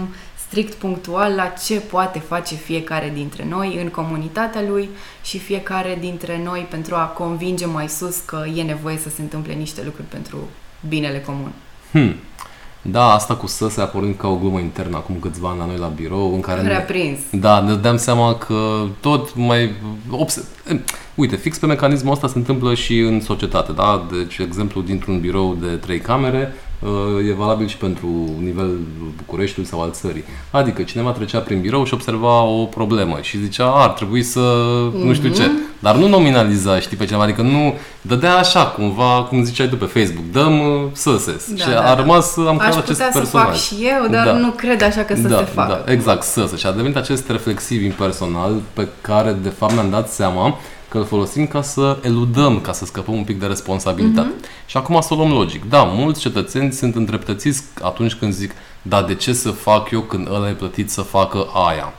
[0.49, 4.89] strict punctual la ce poate face fiecare dintre noi în comunitatea lui
[5.25, 9.53] și fiecare dintre noi pentru a convinge mai sus că e nevoie să se întâmple
[9.53, 10.37] niște lucruri pentru
[10.89, 11.53] binele comun.
[11.91, 12.15] Hmm.
[12.83, 15.67] Da, asta cu să se a pornit ca o glumă internă acum câțiva ani la
[15.67, 16.61] noi la birou, în care...
[16.61, 17.19] Prea ne- prins.
[17.31, 19.75] Da, ne dăm seama că tot mai...
[20.11, 20.45] Obse...
[21.15, 24.07] Uite, fix pe mecanismul ăsta se întâmplă și în societate, da?
[24.11, 26.66] Deci, exemplu, dintr-un birou de trei camere uh,
[27.29, 28.09] e valabil și pentru
[28.43, 28.81] nivelul
[29.17, 30.25] Bucureștiului sau al țării.
[30.51, 34.41] Adică cineva trecea prin birou și observa o problemă și zicea, "A, ar trebui să
[35.05, 35.51] nu știu ce.
[35.79, 39.85] Dar nu nominaliza, știi, pe cineva, adică nu dădea așa, cumva, cum ziceai tu pe
[39.85, 41.51] Facebook, dăm uh, săses.
[41.51, 41.95] Da, și da, a da.
[41.95, 43.47] rămas, am Aș creat acest putea să personaj.
[43.47, 44.33] fac și eu, dar Da.
[44.33, 45.83] nu cred așa că să da, se facă.
[45.87, 46.57] Da, exact, să, să.
[46.57, 51.05] Și a devenit acest reflexiv impersonal pe care, de fapt, ne-am dat seama că îl
[51.05, 54.33] folosim ca să eludăm, ca să scăpăm un pic de responsabilitate.
[54.33, 54.67] Mm-hmm.
[54.67, 55.69] Și acum să o luăm logic.
[55.69, 60.29] Da, mulți cetățeni sunt îndreptățiți atunci când zic, da, de ce să fac eu când
[60.31, 61.93] ăla e plătit să facă aia?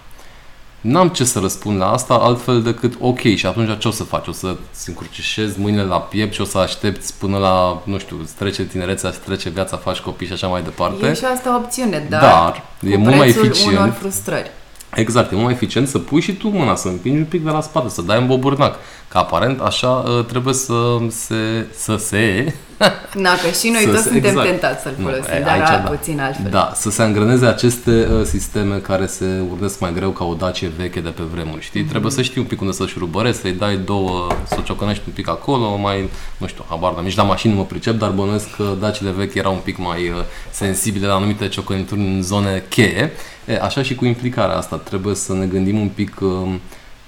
[0.81, 4.27] N-am ce să răspund la asta altfel decât ok și atunci ce o să faci?
[4.27, 8.33] O să-ți încrucișezi mâinile la piept și o să aștepți până la, nu știu, îți
[8.33, 11.07] trece tinerețea, îți trece viața, faci copii și așa mai departe.
[11.07, 13.77] E și asta o opțiune, dar, Dar e cu mult mai prețul eficient.
[13.77, 14.51] unor frustrări.
[14.97, 17.49] Exact, e mult mai eficient să pui și tu mâna, să împingi un pic de
[17.49, 18.75] la spate, să dai în boburnac.
[19.07, 22.53] Că aparent așa uh, trebuie să se, să se
[23.25, 24.47] Na, că și noi Să toți se- suntem exact.
[24.49, 25.89] tentați să-l Nu, folosim, e, dar aici a, da.
[25.89, 26.49] puțin altfel.
[26.51, 30.71] Da, să se angreneze aceste uh, sisteme care se urnesc mai greu ca o dacie
[30.77, 31.79] veche de pe vremuri, știi?
[31.81, 31.89] Mhm.
[31.89, 35.13] Trebuie să știi un pic unde să șurubărești, să-i dai două, să o ciocănești un
[35.13, 38.55] pic acolo, mai, nu știu, habar, dar nici la mașini nu mă pricep, dar bănuiesc
[38.55, 40.15] că dacile vechi erau un pic mai uh,
[40.51, 43.11] sensibile la anumite ciocănituri în zone cheie.
[43.45, 46.29] E, așa și cu implicarea asta, trebuie să ne gândim un pic uh,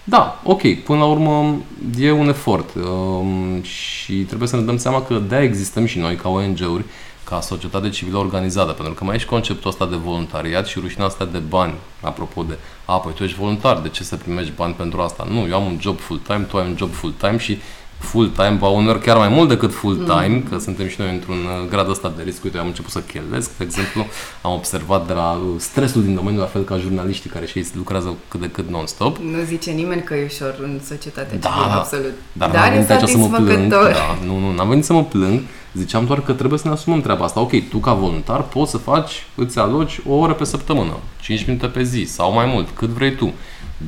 [0.09, 1.55] da, ok, până la urmă
[1.99, 6.15] e un efort um, și trebuie să ne dăm seama că de existăm și noi
[6.15, 6.83] ca ONG-uri,
[7.23, 11.05] ca societate civilă organizată, pentru că mai e și conceptul ăsta de voluntariat și rușina
[11.05, 14.73] asta de bani, apropo de, a, păi tu ești voluntar, de ce să primești bani
[14.73, 15.27] pentru asta?
[15.29, 17.57] Nu, eu am un job full-time, tu ai un job full-time și
[17.99, 20.43] full-time, ba uneori chiar mai mult decât full-time, mm.
[20.49, 22.43] că suntem și noi într-un uh, grad ăsta de risc.
[22.43, 24.05] Uite, eu am început să cheltuiesc, de exemplu,
[24.41, 27.67] am observat de la uh, stresul din domeniu, la fel ca jurnaliștii care și ei
[27.75, 29.17] lucrează cât de cât non-stop.
[29.17, 32.13] Nu zice nimeni că e ușor în societatea Da, civilă, absolut.
[32.33, 33.49] Dar, Dar n-am e venit aici să mă plâng.
[33.49, 33.91] satisfăcător.
[33.91, 35.41] Da, nu, nu, n-am venit să mă plâng.
[35.73, 37.39] Ziceam doar că trebuie să ne asumăm treaba asta.
[37.39, 41.67] Ok, tu ca voluntar poți să faci, îți aloci o oră pe săptămână, 5 minute
[41.67, 43.33] pe zi sau mai mult, cât vrei tu.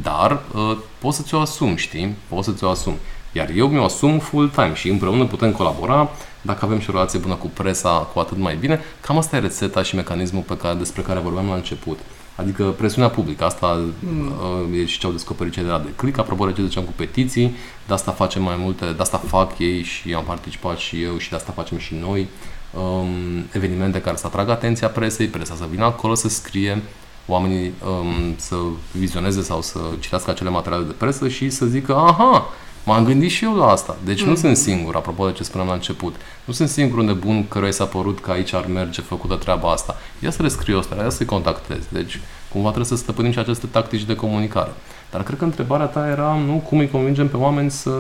[0.02, 2.16] Dar uh, poți să ți-o asumi, știi?
[2.28, 2.98] Poți să ți-o asumi.
[3.32, 6.10] Iar eu mi-o asum full-time și împreună putem colabora.
[6.42, 8.80] Dacă avem și o relație bună cu presa, cu atât mai bine.
[9.02, 12.00] Cam asta e rețeta și mecanismul pe care, despre care vorbeam la început.
[12.36, 14.74] Adică presiunea publică, asta mm.
[14.74, 16.94] e și ce au descoperit cei de la de click, apropo de ce ziceam cu
[16.96, 17.56] petiții,
[17.88, 21.30] de asta facem mai multe, de asta fac ei și am participat și eu și
[21.30, 22.28] de asta facem și noi
[22.74, 26.82] um, evenimente care să atragă atenția presei, presa să vină acolo să scrie,
[27.28, 28.56] oamenii um, să
[28.92, 32.50] vizioneze sau să citească acele materiale de presă și să zică, aha,
[32.84, 33.96] m-am gândit și eu la asta.
[34.04, 36.16] Deci nu sunt singur, apropo de ce spuneam la început.
[36.46, 39.98] Nu sunt singurul nebun căruia i s-a părut că aici ar merge făcută treaba asta.
[40.20, 41.80] Ia să le scriu asta, ia să-i contactez.
[41.90, 42.20] Deci,
[42.52, 44.72] cumva trebuie să stăpânim și aceste tactici de comunicare.
[45.12, 47.92] Dar cred că întrebarea ta era, nu, cum îi convingem pe oameni să,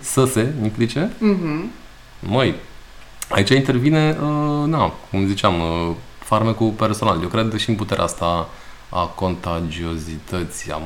[0.00, 1.12] să se implice?
[1.18, 1.70] Mhm.
[2.18, 2.54] Măi,
[3.28, 7.22] aici intervine, uh, na, cum ziceam, uh, farmecul personal.
[7.22, 8.48] Eu cred și în puterea asta
[8.88, 10.82] a contagiozității, am,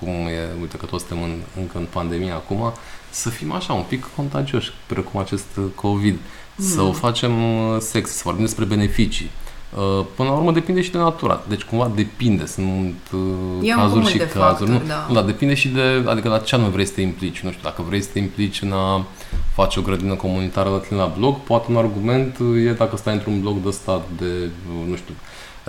[0.00, 2.72] cum e, uite că toți suntem în, încă în pandemie acum,
[3.10, 6.18] să fim așa, un pic contagioși, precum acest uh, COVID.
[6.56, 9.30] Să o facem uh, sex, să vorbim despre beneficii.
[9.76, 11.42] Uh, Până la urmă depinde și de natura.
[11.48, 12.46] Deci cumva depinde.
[12.46, 13.20] Sunt uh,
[13.62, 14.44] E un cazuri cumul și de cazuri.
[14.44, 14.80] factori, nu?
[14.86, 15.04] da.
[15.08, 17.40] Nu, dar depinde și de, adică la ce anume vrei să te implici.
[17.40, 19.06] Nu știu, dacă vrei să te implici în a
[19.54, 23.40] face o grădină comunitară la tine la blog, poate un argument e dacă stai într-un
[23.40, 24.50] blog de stat de,
[24.88, 25.14] nu știu,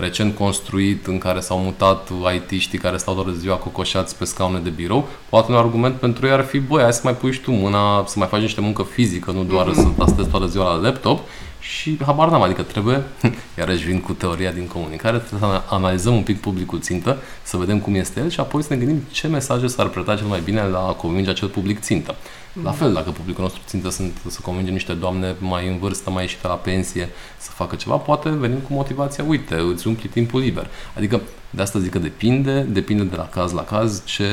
[0.00, 4.70] recent construit în care s-au mutat IT-știi care stau toată ziua cocoșați pe scaune de
[4.70, 7.50] birou, poate un argument pentru ei ar fi, băi, hai să mai pui și tu
[7.50, 11.20] mâna, să mai faci niște muncă fizică, nu doar să tastezi toată ziua la laptop
[11.60, 13.02] și habar n-am, adică trebuie,
[13.58, 17.78] iarăși vin cu teoria din comunicare, trebuie să analizăm un pic publicul țintă, să vedem
[17.78, 20.62] cum este el și apoi să ne gândim ce mesaje s-ar preta cel mai bine
[20.62, 22.14] la a convinge acel public țintă.
[22.62, 26.22] La fel, dacă publicul nostru țintă sunt să convingem niște doamne mai în vârstă, mai
[26.22, 30.70] ieșite la pensie, să facă ceva, poate venim cu motivația, uite, îți umpli timpul liber.
[30.96, 31.20] Adică,
[31.50, 34.24] de asta zic că depinde, depinde de la caz la caz, ce,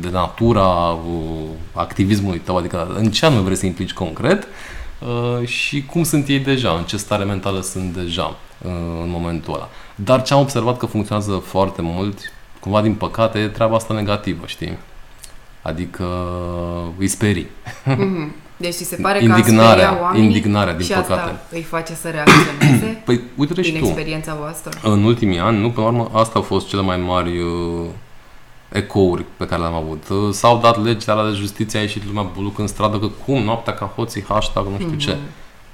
[0.00, 4.48] de natura uh, activismului tău, adică în ce anume vrei să implici concret uh,
[5.44, 8.70] și cum sunt ei deja, în ce stare mentală sunt deja uh,
[9.02, 9.68] în momentul ăla.
[9.94, 12.18] Dar ce am observat că funcționează foarte mult,
[12.60, 14.78] cumva din păcate, e treaba asta negativă, știi?
[15.62, 16.06] Adică
[16.98, 17.46] îi sperii.
[17.84, 18.34] Mhm.
[18.56, 21.12] Deci ți se pare că Indignarea, a speria oamenii indignarea, din și păcate.
[21.12, 24.70] asta îi face să reacționeze Păi uite și din tu, experiența voastră?
[24.82, 27.84] în ultimii ani, nu, până la urmă, asta au fost cele mai mari uh,
[28.74, 30.08] ecouri pe care le-am avut.
[30.08, 33.42] Uh, S-au dat legile alea de justiție, a ieșit lumea buluc în stradă că cum,
[33.42, 35.16] noaptea ca hoții, hashtag, nu știu ce.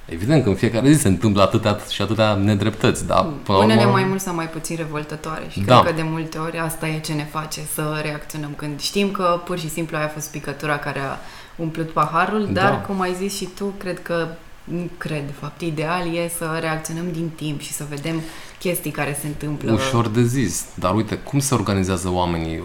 [0.05, 3.93] Evident că în fiecare zi se întâmplă atâtea și atâtea nedreptăți, dar până Unele urmă...
[3.93, 5.81] mai mult sau mai puțin revoltătoare și da.
[5.81, 9.41] cred că de multe ori asta e ce ne face să reacționăm când știm că
[9.45, 11.17] pur și simplu aia a fost picătura care a
[11.57, 12.61] umplut paharul, da.
[12.61, 14.29] dar cum ai zis și tu, cred că
[14.71, 18.21] nu cred, de fapt, ideal e să reacționăm din timp și să vedem
[18.59, 19.73] chestii care se întâmplă.
[19.73, 22.63] Ușor de zis, dar uite, cum se organizează oamenii?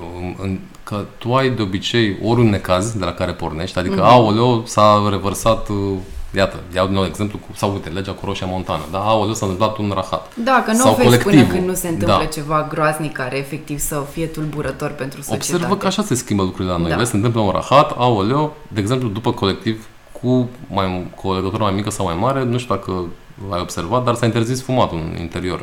[0.84, 4.12] Că tu ai de obicei ori un necaz de la care pornești, adică, mm-hmm.
[4.12, 5.98] aoleo, s-a revărsat uh,
[6.36, 8.84] Iată, iau din nou exemplu cu, sau uite, legea cu roșia montană.
[8.92, 10.32] Da, aoleu, s-a întâmplat un rahat.
[10.44, 11.32] Da, că nu sau vezi colectivul.
[11.32, 12.26] până când nu se întâmplă da.
[12.26, 15.54] ceva groaznic care efectiv să fie tulburător pentru societate.
[15.54, 16.90] Observă că așa se schimbă lucrurile la noi.
[16.90, 16.96] Da.
[16.96, 19.88] Vezi, se întâmplă un rahat, aoleu, de exemplu, după colectiv,
[20.26, 23.06] cu, mai, cu o legătură mai mică sau mai mare, nu știu dacă
[23.50, 25.62] l-ai observat, dar s-a interzis fumatul în interior.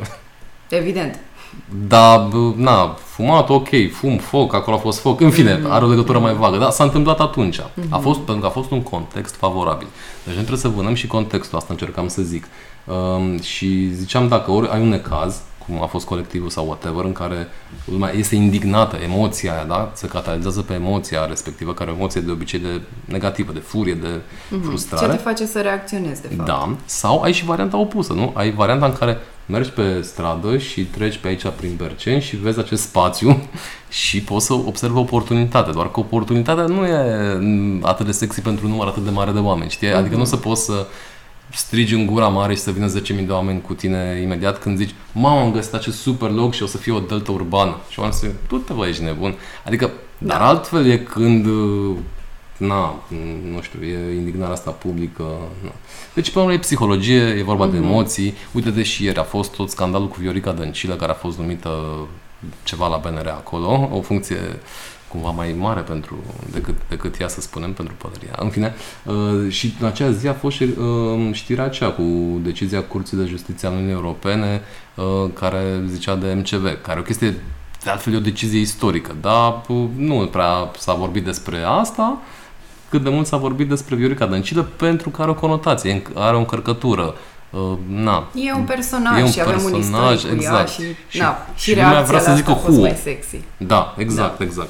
[0.69, 1.19] Evident.
[1.87, 5.69] Da, na, fumat, ok, fum, foc, acolo a fost foc, în fine, mm-hmm.
[5.69, 7.59] are o legătură mai vagă, dar s-a întâmplat atunci.
[7.59, 7.89] Mm-hmm.
[7.89, 9.87] A fost, pentru că a fost un context favorabil.
[10.23, 12.45] Deci noi trebuie să vânăm și contextul, asta încercam să zic.
[12.85, 17.11] Um, și ziceam, dacă ori ai un necaz, cum a fost colectivul sau whatever, în
[17.11, 17.47] care
[17.85, 19.91] lumea este indignată, emoția aia, da?
[19.93, 23.93] Se catalizează pe emoția respectivă, care e o emoție de obicei de negativă, de furie,
[23.93, 24.63] de mm-hmm.
[24.63, 25.05] frustrare.
[25.05, 26.47] Ce te face să reacționezi, de fapt.
[26.47, 26.75] Da.
[26.85, 28.31] Sau ai și varianta opusă, nu?
[28.35, 32.59] Ai varianta în care mergi pe stradă și treci pe aici prin Berceni și vezi
[32.59, 33.41] acest spațiu
[33.89, 35.71] și poți să observi oportunitate.
[35.71, 37.39] Doar că oportunitatea nu e
[37.81, 39.87] atât de sexy pentru un număr atât de mare de oameni, știi?
[39.87, 39.95] Mm-hmm.
[39.95, 40.87] Adică nu se poți să
[41.53, 44.95] strigi în gura mare și să vină 10.000 de oameni cu tine imediat când zici
[45.11, 47.77] mamă, am găsit acest super loc și o să fie o delta urbană.
[47.89, 49.35] Și oamenii să tu te vă ești nebun.
[49.65, 50.27] Adică, da.
[50.27, 51.47] dar altfel e când
[52.57, 53.03] na,
[53.51, 55.23] nu știu, e indignarea asta publică.
[55.63, 55.71] Na.
[56.13, 57.71] Deci, pe urmă, e psihologie, e vorba mm-hmm.
[57.71, 57.87] de mhm.
[57.87, 58.33] emoții.
[58.51, 61.69] Uite-te și ieri a fost tot scandalul cu Viorica Dăncilă, care a fost numită
[62.63, 64.37] ceva la BNR acolo, o funcție
[65.13, 68.35] cumva mai mare pentru, decât, decât ea, să spunem, pentru pălăria.
[68.37, 68.73] În fine,
[69.03, 72.03] uh, și în acea zi a fost și uh, știrea aceea cu
[72.43, 74.61] decizia Curții de Justiție a Uniunii Europene
[74.95, 77.29] uh, care zicea de MCV, care o chestie,
[77.83, 82.21] de altfel, e o decizie istorică, dar uh, nu prea s-a vorbit despre asta,
[82.89, 86.39] cât de mult s-a vorbit despre Viorica Dăncilă pentru că are o conotație, are o
[86.39, 87.13] încărcătură.
[87.49, 88.27] Uh, na.
[88.33, 90.69] E un personaj e un și avem un istoric exact.
[90.69, 93.39] și, și, na, și, și reacția vrea să zică a fost mai sexy.
[93.57, 94.43] Da, exact, da.
[94.43, 94.69] exact.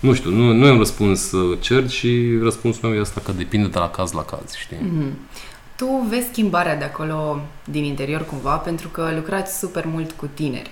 [0.00, 3.32] Nu știu, nu, nu e un răspuns uh, cert și răspunsul meu e asta că
[3.32, 4.76] depinde de la caz la caz, știi?
[4.76, 5.40] Mm-hmm.
[5.76, 10.70] Tu vezi schimbarea de acolo din interior cumva pentru că lucrați super mult cu tineri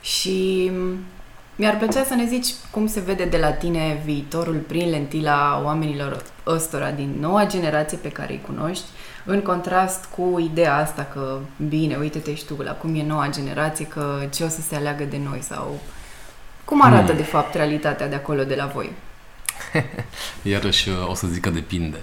[0.00, 0.70] și
[1.56, 6.24] mi-ar plăcea să ne zici cum se vede de la tine viitorul prin lentila oamenilor
[6.46, 8.84] ăstora din noua generație pe care îi cunoști,
[9.24, 13.86] în contrast cu ideea asta că, bine, uite-te și tu la cum e noua generație,
[13.86, 15.80] că ce o să se aleagă de noi sau...
[16.72, 17.16] Cum arată, hmm.
[17.16, 18.92] de fapt, realitatea de acolo, de la voi?
[20.52, 22.00] Iarăși o să zic că depinde.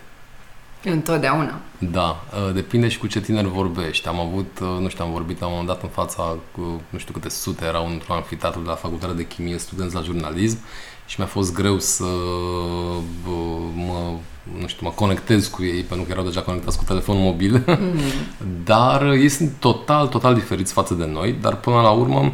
[0.83, 1.59] Întotdeauna.
[1.77, 4.07] Da, ă, depinde și cu ce tineri vorbești.
[4.07, 6.97] Am avut, ă, nu știu, am vorbit la un moment dat în fața, cu, nu
[6.97, 10.57] știu câte sute erau într-un anfiteatru de la facultatea de chimie, studenți la jurnalism
[11.05, 12.05] și mi-a fost greu să
[13.73, 14.13] mă,
[14.59, 18.33] nu știu, mă conectez cu ei, pentru că erau deja conectați cu telefonul mobil, mm-hmm.
[18.63, 22.31] dar ei sunt total, total diferiți față de noi, dar până la urmă uh,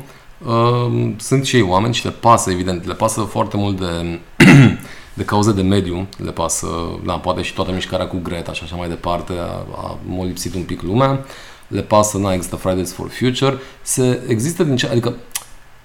[1.18, 4.20] sunt și ei oameni și le pasă, evident, le pasă foarte mult de
[5.14, 6.68] de cauze de mediu, le pasă,
[7.06, 10.64] da, poate și toată mișcarea cu Greta și așa mai departe, a, a molipsit un
[10.64, 11.26] pic lumea,
[11.68, 15.16] le pasă, na, există Fridays for Future, se, există din ce, adică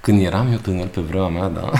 [0.00, 1.70] când eram eu tânăr pe vremea mea, da,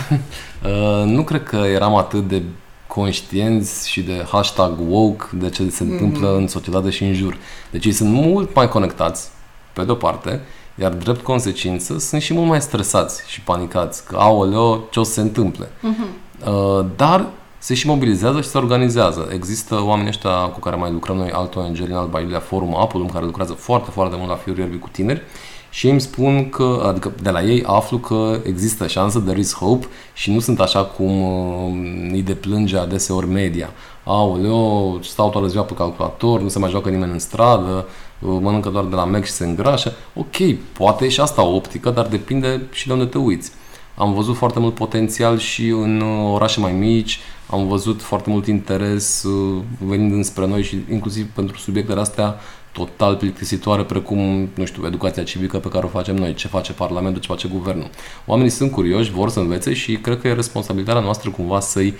[0.68, 2.42] uh, nu cred că eram atât de
[2.86, 6.38] conștienți și de hashtag woke de ce se întâmplă mm-hmm.
[6.38, 7.36] în societate și în jur.
[7.70, 9.28] Deci ei sunt mult mai conectați,
[9.72, 10.40] pe de-o parte,
[10.80, 15.12] iar drept consecință sunt și mult mai stresați și panicați că, aoleo, ce o să
[15.12, 15.66] se întâmple.
[15.66, 16.46] Mm-hmm.
[16.46, 17.26] Uh, dar
[17.62, 19.28] se și mobilizează și se organizează.
[19.32, 23.08] Există oameni ăștia cu care mai lucrăm noi, alt ONG din Alba Iulia, Forum Apulum,
[23.08, 25.22] care lucrează foarte, foarte mult la Fiul Ierbii cu tineri
[25.70, 29.54] și ei îmi spun că, adică de la ei aflu că există șansă, there is
[29.54, 33.70] hope și nu sunt așa cum uh, îi deplânge adeseori media.
[34.04, 37.86] Aoleo, stau toată ziua pe calculator, nu se mai joacă nimeni în stradă,
[38.18, 39.92] uh, mănâncă doar de la Mac și se îngrașă.
[40.14, 43.52] Ok, poate e și asta o optică, dar depinde și de unde te uiți.
[43.96, 47.20] Am văzut foarte mult potențial și în uh, orașe mai mici,
[47.50, 52.40] am văzut foarte mult interes uh, venind înspre noi și inclusiv pentru subiectele astea
[52.72, 57.20] total plictisitoare precum, nu știu, educația civică pe care o facem noi, ce face Parlamentul,
[57.20, 57.90] ce face Guvernul.
[58.26, 61.94] Oamenii sunt curioși, vor să învețe și cred că e responsabilitatea noastră cumva să-i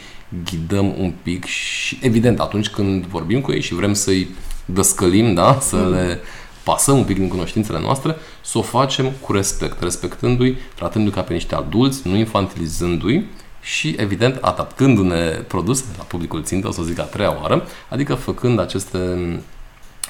[0.45, 4.29] ghidăm un pic și evident atunci când vorbim cu ei și vrem să-i
[4.65, 5.91] dăscălim, da, să mm.
[5.91, 6.19] le
[6.65, 11.33] pasăm un pic din cunoștințele noastre, să o facem cu respect, respectându-i, tratându-i ca pe
[11.33, 13.25] niște adulți, nu infantilizându-i
[13.61, 18.61] și, evident, adaptându-ne produse la publicul țintă, o să zic a treia oară, adică făcând
[18.61, 18.99] aceste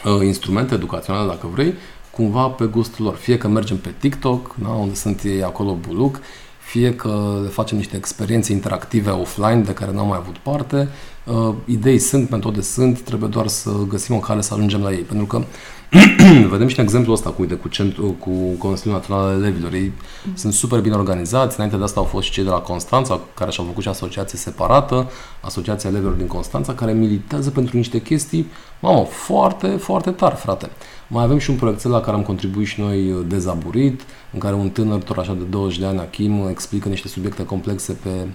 [0.05, 1.75] uh, instrumente educaționale, dacă vrei,
[2.11, 3.15] cumva pe gustul lor.
[3.15, 6.21] Fie că mergem pe TikTok, da, unde sunt ei acolo buluc,
[6.59, 10.89] fie că le facem niște experiențe interactive offline de care n-am mai avut parte.
[11.25, 15.03] Uh, idei sunt, metode sunt, trebuie doar să găsim o cale să ajungem la ei.
[15.03, 15.43] Pentru că
[16.51, 19.73] vedem și în exemplul ăsta cu, uite, cu, centru, cu Consiliul Național al Elevilor.
[19.73, 19.93] Ei
[20.27, 20.37] mm.
[20.37, 21.55] sunt super bine organizați.
[21.57, 24.39] Înainte de asta au fost și cei de la Constanța, care și-au făcut și asociație
[24.39, 25.11] separată,
[25.41, 28.47] Asociația Elevilor din Constanța, care militează pentru niște chestii,
[28.81, 30.71] mamă, foarte, foarte tari, frate.
[31.07, 34.01] Mai avem și un proiectel la care am contribuit și noi uh, dezaburit,
[34.33, 37.93] în care un tânăr, tot așa de 20 de ani, Achim, explică niște subiecte complexe
[38.03, 38.27] pe,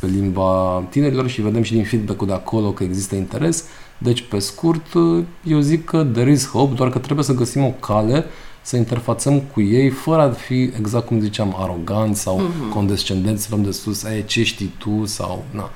[0.00, 3.64] pe limba tinerilor și vedem și din feedback-ul de acolo că există interes.
[3.98, 7.64] Deci, pe scurt, uh, eu zic că there is hope, doar că trebuie să găsim
[7.64, 8.24] o cale
[8.62, 12.72] să interfațăm cu ei fără a fi, exact cum ziceam, aroganți sau mm-hmm.
[12.72, 15.70] condescendenți, să luăm de sus, e, ce știi tu sau, na.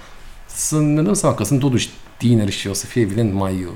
[0.47, 3.73] Să ne dăm seama că sunt totuși tineri și o să fie evident mai uh,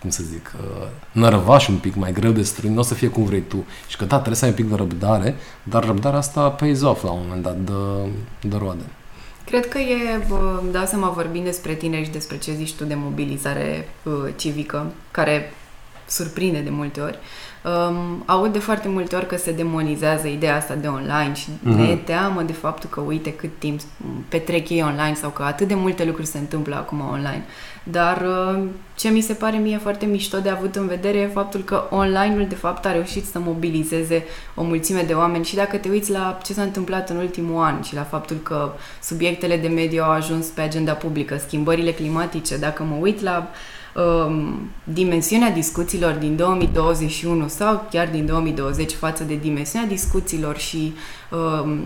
[0.00, 3.08] cum să zic, uh, nărăvaș un pic, mai greu de strâni, nu o să fie
[3.08, 3.64] cum vrei tu.
[3.88, 7.02] Și că da, trebuie să ai un pic de răbdare, dar răbdarea asta pays off
[7.02, 8.10] la un moment dat, de,
[8.48, 8.82] de roade.
[9.46, 10.26] Cred că e,
[10.70, 15.52] da seama, vorbind despre tine și despre ce zici tu de mobilizare uh, civică, care
[16.06, 17.18] surprinde de multe ori.
[17.66, 21.76] Um, aud de foarte multe ori că se demonizează ideea asta de online și mm-hmm.
[21.76, 23.80] ne e teamă de faptul că uite cât timp
[24.28, 27.44] petrec ei online sau că atât de multe lucruri se întâmplă acum online.
[27.82, 28.62] Dar uh,
[28.94, 32.46] ce mi se pare mie foarte mișto de avut în vedere e faptul că online-ul
[32.48, 36.38] de fapt a reușit să mobilizeze o mulțime de oameni și dacă te uiți la
[36.44, 40.46] ce s-a întâmplat în ultimul an și la faptul că subiectele de mediu au ajuns
[40.46, 43.50] pe agenda publică, schimbările climatice, dacă mă uit la
[43.96, 50.92] um, dimensiunea discuțiilor din 2021 sau chiar din 2020 față de dimensiunea discuțiilor și
[51.30, 51.80] um,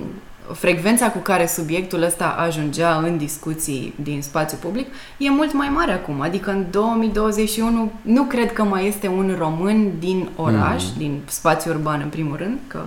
[0.52, 4.86] frecvența cu care subiectul ăsta ajungea în discuții din spațiu public
[5.18, 6.20] e mult mai mare acum.
[6.20, 10.90] Adică în 2021 nu cred că mai este un român din oraș, mm.
[10.96, 12.80] din spațiu urban în primul rând, că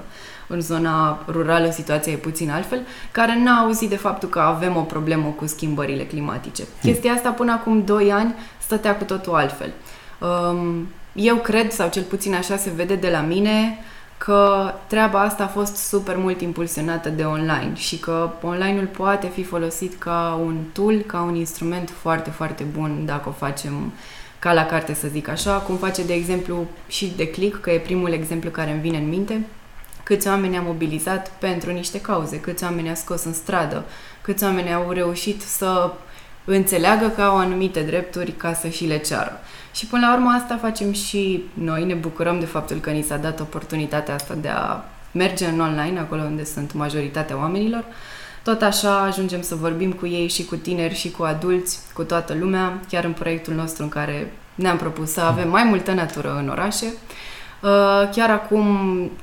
[0.48, 2.80] în zona rurală situația e puțin altfel,
[3.12, 6.62] care n-a auzit de faptul că avem o problemă cu schimbările climatice.
[6.62, 6.92] Mm.
[6.92, 9.72] Chestia asta până acum 2 ani stătea cu totul altfel.
[10.20, 13.78] Um, eu cred, sau cel puțin așa se vede de la mine,
[14.18, 19.44] că treaba asta a fost super mult impulsionată de online și că online-ul poate fi
[19.44, 23.92] folosit ca un tool, ca un instrument foarte, foarte bun dacă o facem
[24.40, 27.78] ca la carte, să zic așa, cum face, de exemplu, și de click, că e
[27.78, 29.46] primul exemplu care îmi vine în minte,
[30.04, 33.84] câți oameni a mobilizat pentru niște cauze, câți oameni a scos în stradă,
[34.22, 35.92] câți oameni au reușit să
[36.46, 39.40] înțeleagă că au anumite drepturi ca să și le ceară.
[39.74, 43.18] Și până la urmă asta facem și noi, ne bucurăm de faptul că ni s-a
[43.18, 44.82] dat oportunitatea asta de a
[45.12, 47.84] merge în online, acolo unde sunt majoritatea oamenilor.
[48.44, 52.34] Tot așa ajungem să vorbim cu ei și cu tineri și cu adulți, cu toată
[52.40, 56.50] lumea, chiar în proiectul nostru în care ne-am propus să avem mai multă natură în
[56.50, 56.86] orașe.
[56.86, 57.24] Uh,
[58.12, 58.68] chiar acum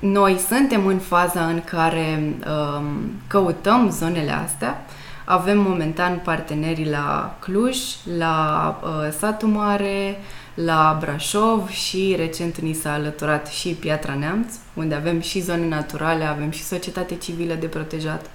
[0.01, 4.85] noi suntem în faza în care um, căutăm zonele astea
[5.31, 7.79] avem momentan parteneri la Cluj,
[8.19, 10.19] la uh, Satu Mare,
[10.55, 16.25] la Brașov și recent ni s-a alăturat și Piatra Neamț, unde avem și zone naturale,
[16.25, 18.31] avem și societate civilă de protejat.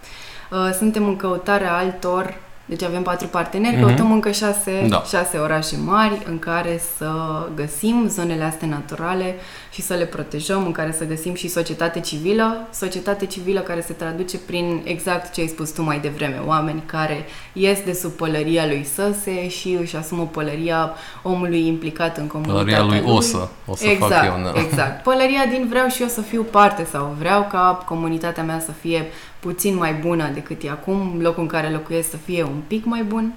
[0.51, 3.79] Uh, suntem în căutarea altor deci avem patru parteneri, mm-hmm.
[3.79, 5.03] căutăm încă șase, da.
[5.07, 7.11] șase orașe mari în care să
[7.55, 9.35] găsim zonele astea naturale
[9.71, 13.93] și să le protejăm, în care să găsim și societate civilă, societate civilă care se
[13.93, 18.65] traduce prin exact ce ai spus tu mai devreme, oameni care ies de sub pălăria
[18.65, 20.93] lui Săse și își asumă pălăria
[21.23, 23.15] omului implicat în comunitatea Pălăria lui, lui.
[23.17, 24.51] Osă, o să exact, fac eu.
[24.53, 24.59] Da.
[24.59, 28.71] Exact, pălăria din vreau și eu să fiu parte sau vreau ca comunitatea mea să
[28.71, 29.05] fie
[29.45, 33.03] puțin mai bună decât e acum, locul în care locuiesc să fie un pic mai
[33.03, 33.33] bun.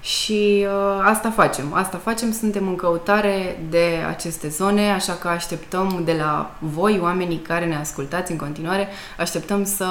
[0.00, 1.74] Și uh, asta facem.
[1.74, 7.38] Asta facem, suntem în căutare de aceste zone, așa că așteptăm de la voi, oamenii
[7.38, 8.88] care ne ascultați în continuare,
[9.18, 9.86] așteptăm să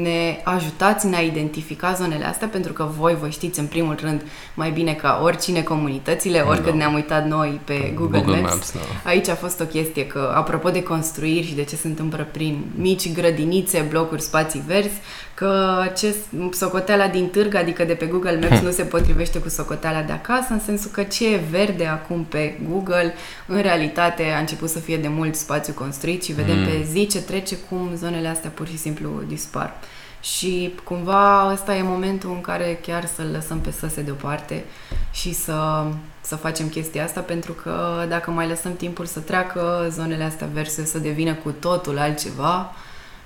[0.00, 4.22] ne ajutați în a identifica zonele astea, pentru că voi vă știți în primul rând
[4.54, 6.76] mai bine ca oricine comunitățile, oricât da.
[6.76, 8.54] ne-am uitat noi pe Google, Google Maps.
[8.54, 8.80] Maps da.
[9.04, 12.64] Aici a fost o chestie că, apropo de construiri și de ce se întâmplă prin
[12.76, 15.00] mici grădinițe, blocuri, spații verzi,
[15.34, 16.14] că ce
[16.52, 20.52] socoteala din târg, adică de pe Google Maps, nu se potrivește cu socoteala de acasă,
[20.52, 23.14] în sensul că ce e verde acum pe Google,
[23.46, 26.64] în realitate a început să fie de mult spațiu construit și vedem mm.
[26.64, 29.74] pe zi ce trece cum zonele astea pur și simplu dispar.
[30.20, 34.64] Și cumva ăsta e momentul în care chiar să-l lăsăm pe săse deoparte
[35.12, 35.84] și să,
[36.20, 40.84] să facem chestia asta, pentru că dacă mai lăsăm timpul să treacă, zonele astea verse
[40.84, 42.72] să devină cu totul altceva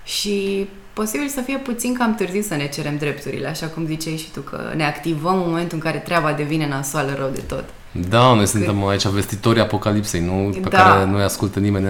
[0.07, 4.31] și posibil să fie puțin cam târziu să ne cerem drepturile, așa cum ziceai și
[4.31, 7.65] tu, că ne activăm în momentul în care treaba devine nasoală rău de tot.
[8.09, 10.77] Da, noi suntem aici vestitorii apocalipsei, nu pe Da.
[10.83, 11.85] care nu ascultă nimeni.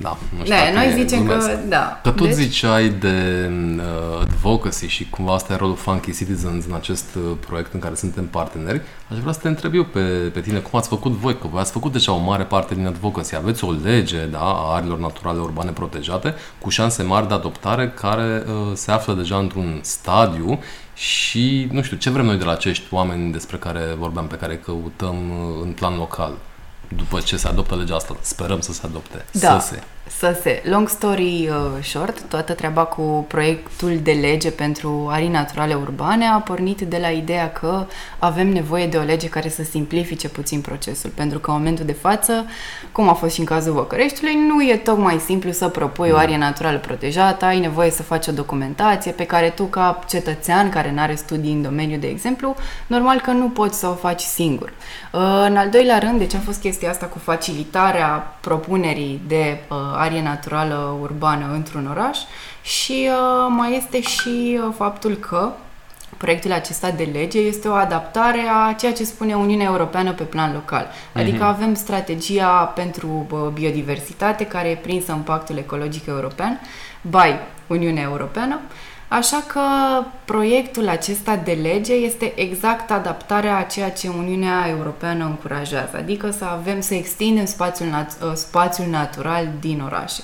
[0.00, 1.46] Da, nu știu Da, dacă noi e zicem glumesc.
[1.48, 2.00] că da.
[2.02, 6.74] Că tu Deci- ziceai de uh, advocacy și cumva asta e rolul Funky Citizens în
[6.74, 8.80] acest uh, proiect în care suntem parteneri.
[9.12, 10.00] Aș vrea să te întreb eu pe,
[10.32, 12.86] pe tine cum ați făcut voi, că voi ați făcut deja o mare parte din
[12.86, 13.36] advocacy.
[13.36, 18.42] Aveți o lege da, a arilor naturale urbane protejate cu șanse mari de adoptare care
[18.46, 20.58] uh, se află deja într-un stadiu
[20.94, 24.52] și nu știu ce vrem noi de la acești oameni despre care vorbeam, pe care
[24.52, 26.32] îi căutăm uh, în plan local.
[26.96, 29.24] După ce se adoptă legea asta, sperăm să se adopte.
[29.32, 29.60] Da.
[29.60, 29.82] Să se.
[30.06, 30.62] Să se.
[30.64, 36.36] Long story uh, short, toată treaba cu proiectul de lege pentru arii naturale urbane a
[36.38, 37.86] pornit de la ideea că
[38.18, 41.10] avem nevoie de o lege care să simplifice puțin procesul.
[41.10, 42.46] Pentru că în momentul de față,
[42.92, 46.36] cum a fost și în cazul Văcăreștiului, nu e tocmai simplu să propui o arie
[46.36, 51.00] naturală protejată, ai nevoie să faci o documentație pe care tu, ca cetățean care nu
[51.00, 54.72] are studii în domeniu, de exemplu, normal că nu poți să o faci singur.
[55.12, 59.76] Uh, În al doilea rând, deci a fost chestia asta cu facilitarea propunerii de uh,
[59.94, 62.18] arie naturală urbană într-un oraș
[62.62, 65.52] și uh, mai este și uh, faptul că
[66.16, 70.52] proiectul acesta de lege este o adaptare a ceea ce spune Uniunea Europeană pe plan
[70.52, 70.86] local.
[71.12, 76.60] Adică avem strategia pentru uh, biodiversitate care e prinsă în Pactul Ecologic European
[77.00, 78.60] by Uniunea Europeană.
[79.14, 79.60] Așa că
[80.24, 86.44] proiectul acesta de lege este exact adaptarea a ceea ce Uniunea Europeană încurajează, adică să
[86.44, 90.22] avem să extindem spațiul, nat- uh, spațiul natural din orașe.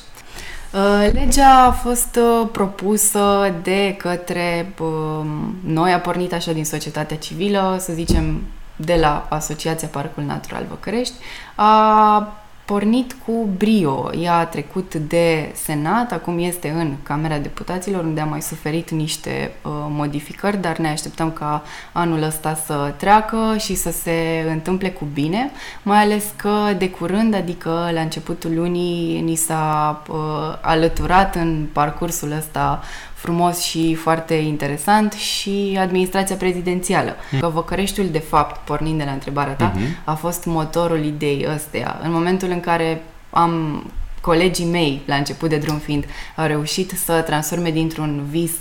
[0.73, 7.17] Uh, Legea a fost uh, propusă de către um, noi, a pornit așa din societatea
[7.17, 8.43] civilă, să zicem
[8.77, 11.15] de la Asociația Parcul Natural Văcărești,
[11.55, 12.33] a
[12.71, 14.11] pornit cu brio.
[14.21, 19.53] Ea a trecut de Senat, acum este în Camera Deputaților, unde a mai suferit niște
[19.63, 21.63] uh, modificări, dar ne așteptăm ca
[21.93, 25.51] anul ăsta să treacă și să se întâmple cu bine,
[25.83, 30.17] mai ales că de curând, adică la începutul lunii, ni s-a uh,
[30.61, 32.83] alăturat în parcursul ăsta
[33.21, 37.17] frumos și foarte interesant și administrația prezidențială.
[37.41, 39.73] Că Văcăreștiul, de fapt, pornind de la întrebarea ta,
[40.05, 42.01] a fost motorul ideii ăsteia.
[42.03, 43.85] În momentul în care am
[44.21, 46.05] colegii mei, la început de drum fiind,
[46.37, 48.59] au reușit să transforme dintr-un vis uh,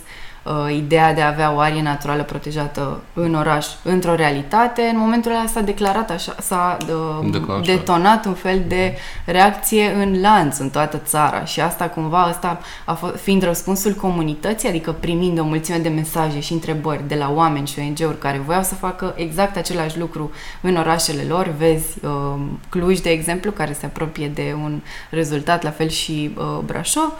[0.71, 5.45] ideea de a avea o arie naturală protejată în oraș într-o realitate, în momentul ăla
[5.45, 6.77] s-a declarat așa, s-a
[7.21, 7.75] uh, Declanșat.
[7.75, 8.95] detonat un fel de
[9.25, 14.69] reacție în lanț în toată țara și asta cumva, asta a fost, fiind răspunsul comunității,
[14.69, 18.63] adică primind o mulțime de mesaje și întrebări de la oameni și ONG-uri care voiau
[18.63, 20.31] să facă exact același lucru
[20.61, 22.39] în orașele lor, vezi uh,
[22.69, 27.13] Cluj, de exemplu, care se apropie de un rezultat, la fel și uh, Brașov,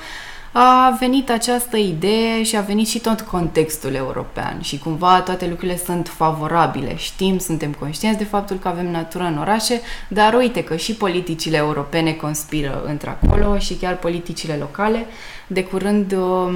[0.52, 5.78] a venit această idee și a venit și tot contextul european și cumva toate lucrurile
[5.78, 6.96] sunt favorabile.
[6.96, 11.58] Știm, suntem conștienți de faptul că avem natură în orașe, dar uite că și politicile
[11.58, 15.06] europene conspiră într-acolo și chiar politicile locale.
[15.48, 16.54] De curând um,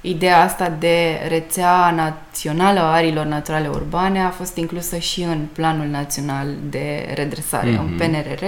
[0.00, 5.86] Ideea asta de rețea națională a arilor naturale urbane a fost inclusă și în Planul
[5.86, 7.78] Național de Redresare, mm-hmm.
[7.78, 8.44] un PNRR,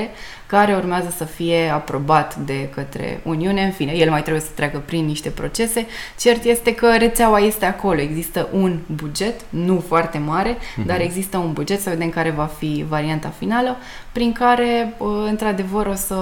[0.46, 3.62] care urmează să fie aprobat de către Uniune.
[3.62, 5.86] În fine, el mai trebuie să treacă prin niște procese.
[6.18, 8.00] Cert este că rețeaua este acolo.
[8.00, 10.86] Există un buget, nu foarte mare, mm-hmm.
[10.86, 13.76] dar există un buget, să vedem care va fi varianta finală,
[14.12, 14.94] prin care,
[15.28, 16.16] într-adevăr, o să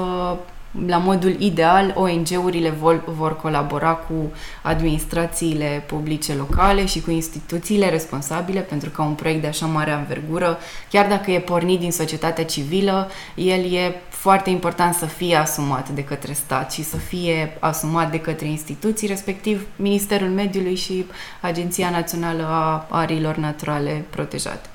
[0.87, 8.61] la modul ideal, ONG-urile vor, vor colabora cu administrațiile publice locale și cu instituțiile responsabile,
[8.61, 10.59] pentru că un proiect de așa mare învergură,
[10.91, 16.05] chiar dacă e pornit din societatea civilă, el e foarte important să fie asumat de
[16.05, 21.07] către stat și să fie asumat de către instituții, respectiv Ministerul Mediului și
[21.41, 24.69] Agenția Națională a Arilor Naturale Protejate.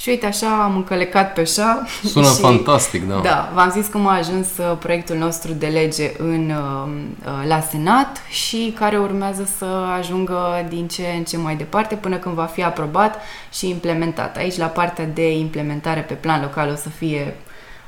[0.00, 1.84] Și uite, așa am încălecat pe așa.
[2.04, 3.20] Sună și, fantastic, da.
[3.20, 8.22] Da, v-am zis cum a ajuns uh, proiectul nostru de lege în, uh, la Senat
[8.28, 9.64] și care urmează să
[9.98, 13.20] ajungă din ce în ce mai departe până când va fi aprobat
[13.52, 14.36] și implementat.
[14.36, 17.36] Aici, la partea de implementare pe plan local, o să fie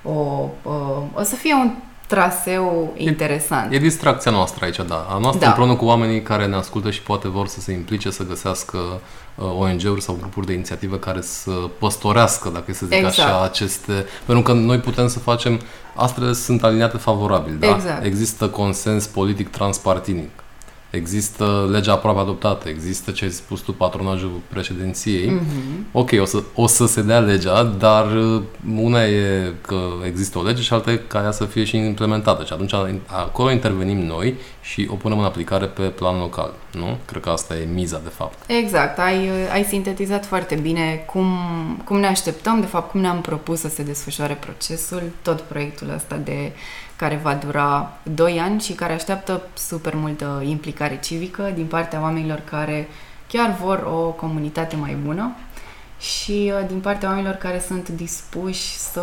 [0.02, 0.10] o,
[0.62, 0.72] o,
[1.14, 1.70] o să fie un
[2.14, 3.72] traseu interesant.
[3.72, 5.06] E, e distracția noastră aici, da.
[5.10, 5.46] A noastră Da.
[5.46, 8.78] împreună cu oamenii care ne ascultă și poate vor să se implice, să găsească
[9.34, 13.18] uh, ONG-uri sau grupuri de inițiativă care să păstorească, dacă e să zic Exact.
[13.18, 14.06] așa, aceste...
[14.26, 15.60] Pentru că noi putem să facem...
[15.94, 17.68] Astea sunt aliniate favorabil, da?
[17.68, 18.04] Exact.
[18.04, 20.30] Există consens politic transpartinic.
[20.92, 25.30] Există legea aproape adoptată, există ce ai spus tu, patronajul președinției.
[25.30, 25.86] Mhm.
[25.92, 28.42] Ok, o să, o să se dea legea, dar uh,
[28.76, 32.44] una e că există o lege și alta e ca ea să fie și implementată.
[32.44, 32.72] Și atunci
[33.06, 36.96] acolo intervenim noi și o punem în aplicare pe plan local, nu?
[37.04, 38.50] Cred că asta e miza, de fapt.
[38.50, 41.26] Exact, ai, ai sintetizat foarte bine cum,
[41.84, 46.16] cum ne așteptăm, de fapt cum ne-am propus să se desfășoare procesul, tot proiectul ăsta
[46.16, 46.52] de
[47.02, 52.40] care va dura 2 ani și care așteaptă super multă implicare civică din partea oamenilor
[52.50, 52.88] care
[53.28, 55.36] chiar vor o comunitate mai bună
[56.00, 59.02] și uh, din partea oamenilor care sunt dispuși să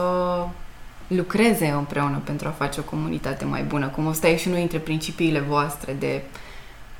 [1.08, 4.78] lucreze împreună pentru a face o comunitate mai bună, cum o stai și unul dintre
[4.78, 6.22] principiile voastre de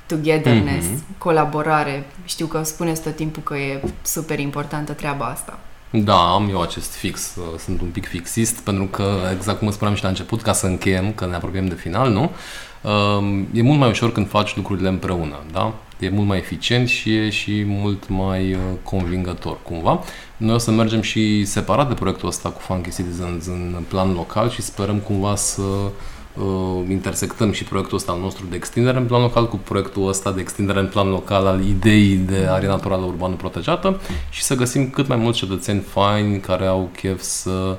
[0.06, 1.18] togetherness, mm-hmm.
[1.18, 2.06] colaborare.
[2.26, 5.60] Știu că spuneți tot timpul că e super importantă treaba asta.
[5.92, 9.96] Da, am eu acest fix, uh, sunt un pic fixist, pentru că, exact cum spuneam
[9.96, 12.32] și la început, ca să încheiem, că ne apropiem de final, nu?
[12.82, 15.74] Um, e mult mai ușor când faci lucrurile împreună, da?
[16.00, 20.04] E mult mai eficient și e și mult mai uh, convingător, cumva.
[20.38, 24.50] Noi o să mergem și separat de proiectul ăsta cu Funky Citizens în plan local
[24.50, 25.64] și sperăm cumva să
[26.40, 30.32] uh, intersectăm și proiectul ăsta al nostru de extindere în plan local cu proiectul ăsta
[30.32, 34.90] de extindere în plan local al ideii de area naturală urbană protejată și să găsim
[34.90, 37.78] cât mai mulți cetățeni faini care au chef să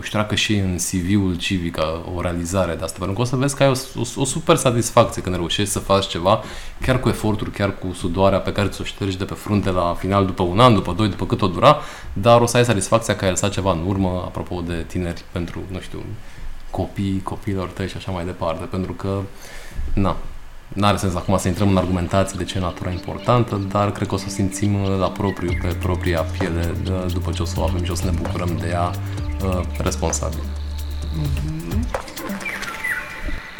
[0.00, 1.78] își treacă și în CV-ul civic
[2.14, 4.56] o realizare de asta, pentru că o să vezi că ai o, o, o super
[4.56, 6.42] satisfacție când reușești să faci ceva,
[6.80, 10.26] chiar cu eforturi, chiar cu sudoarea pe care ți-o ștergi de pe frunte la final,
[10.26, 11.76] după un an, după doi, după cât o dura,
[12.12, 15.60] dar o să ai satisfacția că ai lăsat ceva în urmă, apropo de tineri, pentru,
[15.70, 16.02] nu știu,
[16.72, 19.20] copii, copiilor tăi și așa mai departe, pentru că,
[19.94, 20.16] na,
[20.68, 24.08] nu are sens acum să intrăm în argumentații de ce e natura importantă, dar cred
[24.08, 26.74] că o să o simțim la propriu, pe propria piele,
[27.12, 28.90] după ce o să o avem și o să ne bucurăm de ea
[29.44, 30.42] uh, responsabil.
[30.42, 31.62] Mm-hmm.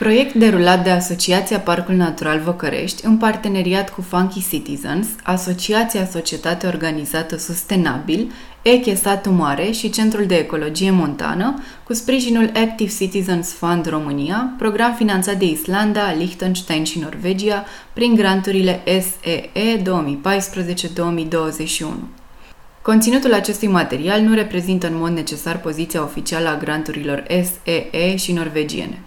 [0.02, 7.36] Proiect derulat de Asociația Parcul Natural Văcărești în parteneriat cu Funky Citizens, Asociația Societate Organizată
[7.36, 8.32] Sustenabil,
[8.62, 14.94] Eche Satu Mare și Centrul de Ecologie Montană, cu sprijinul Active Citizens Fund România, program
[14.94, 19.84] finanțat de Islanda, Liechtenstein și Norvegia prin granturile SEE 2014-2021.
[22.82, 28.98] Conținutul acestui material nu reprezintă în mod necesar poziția oficială a granturilor SEE și norvegiene.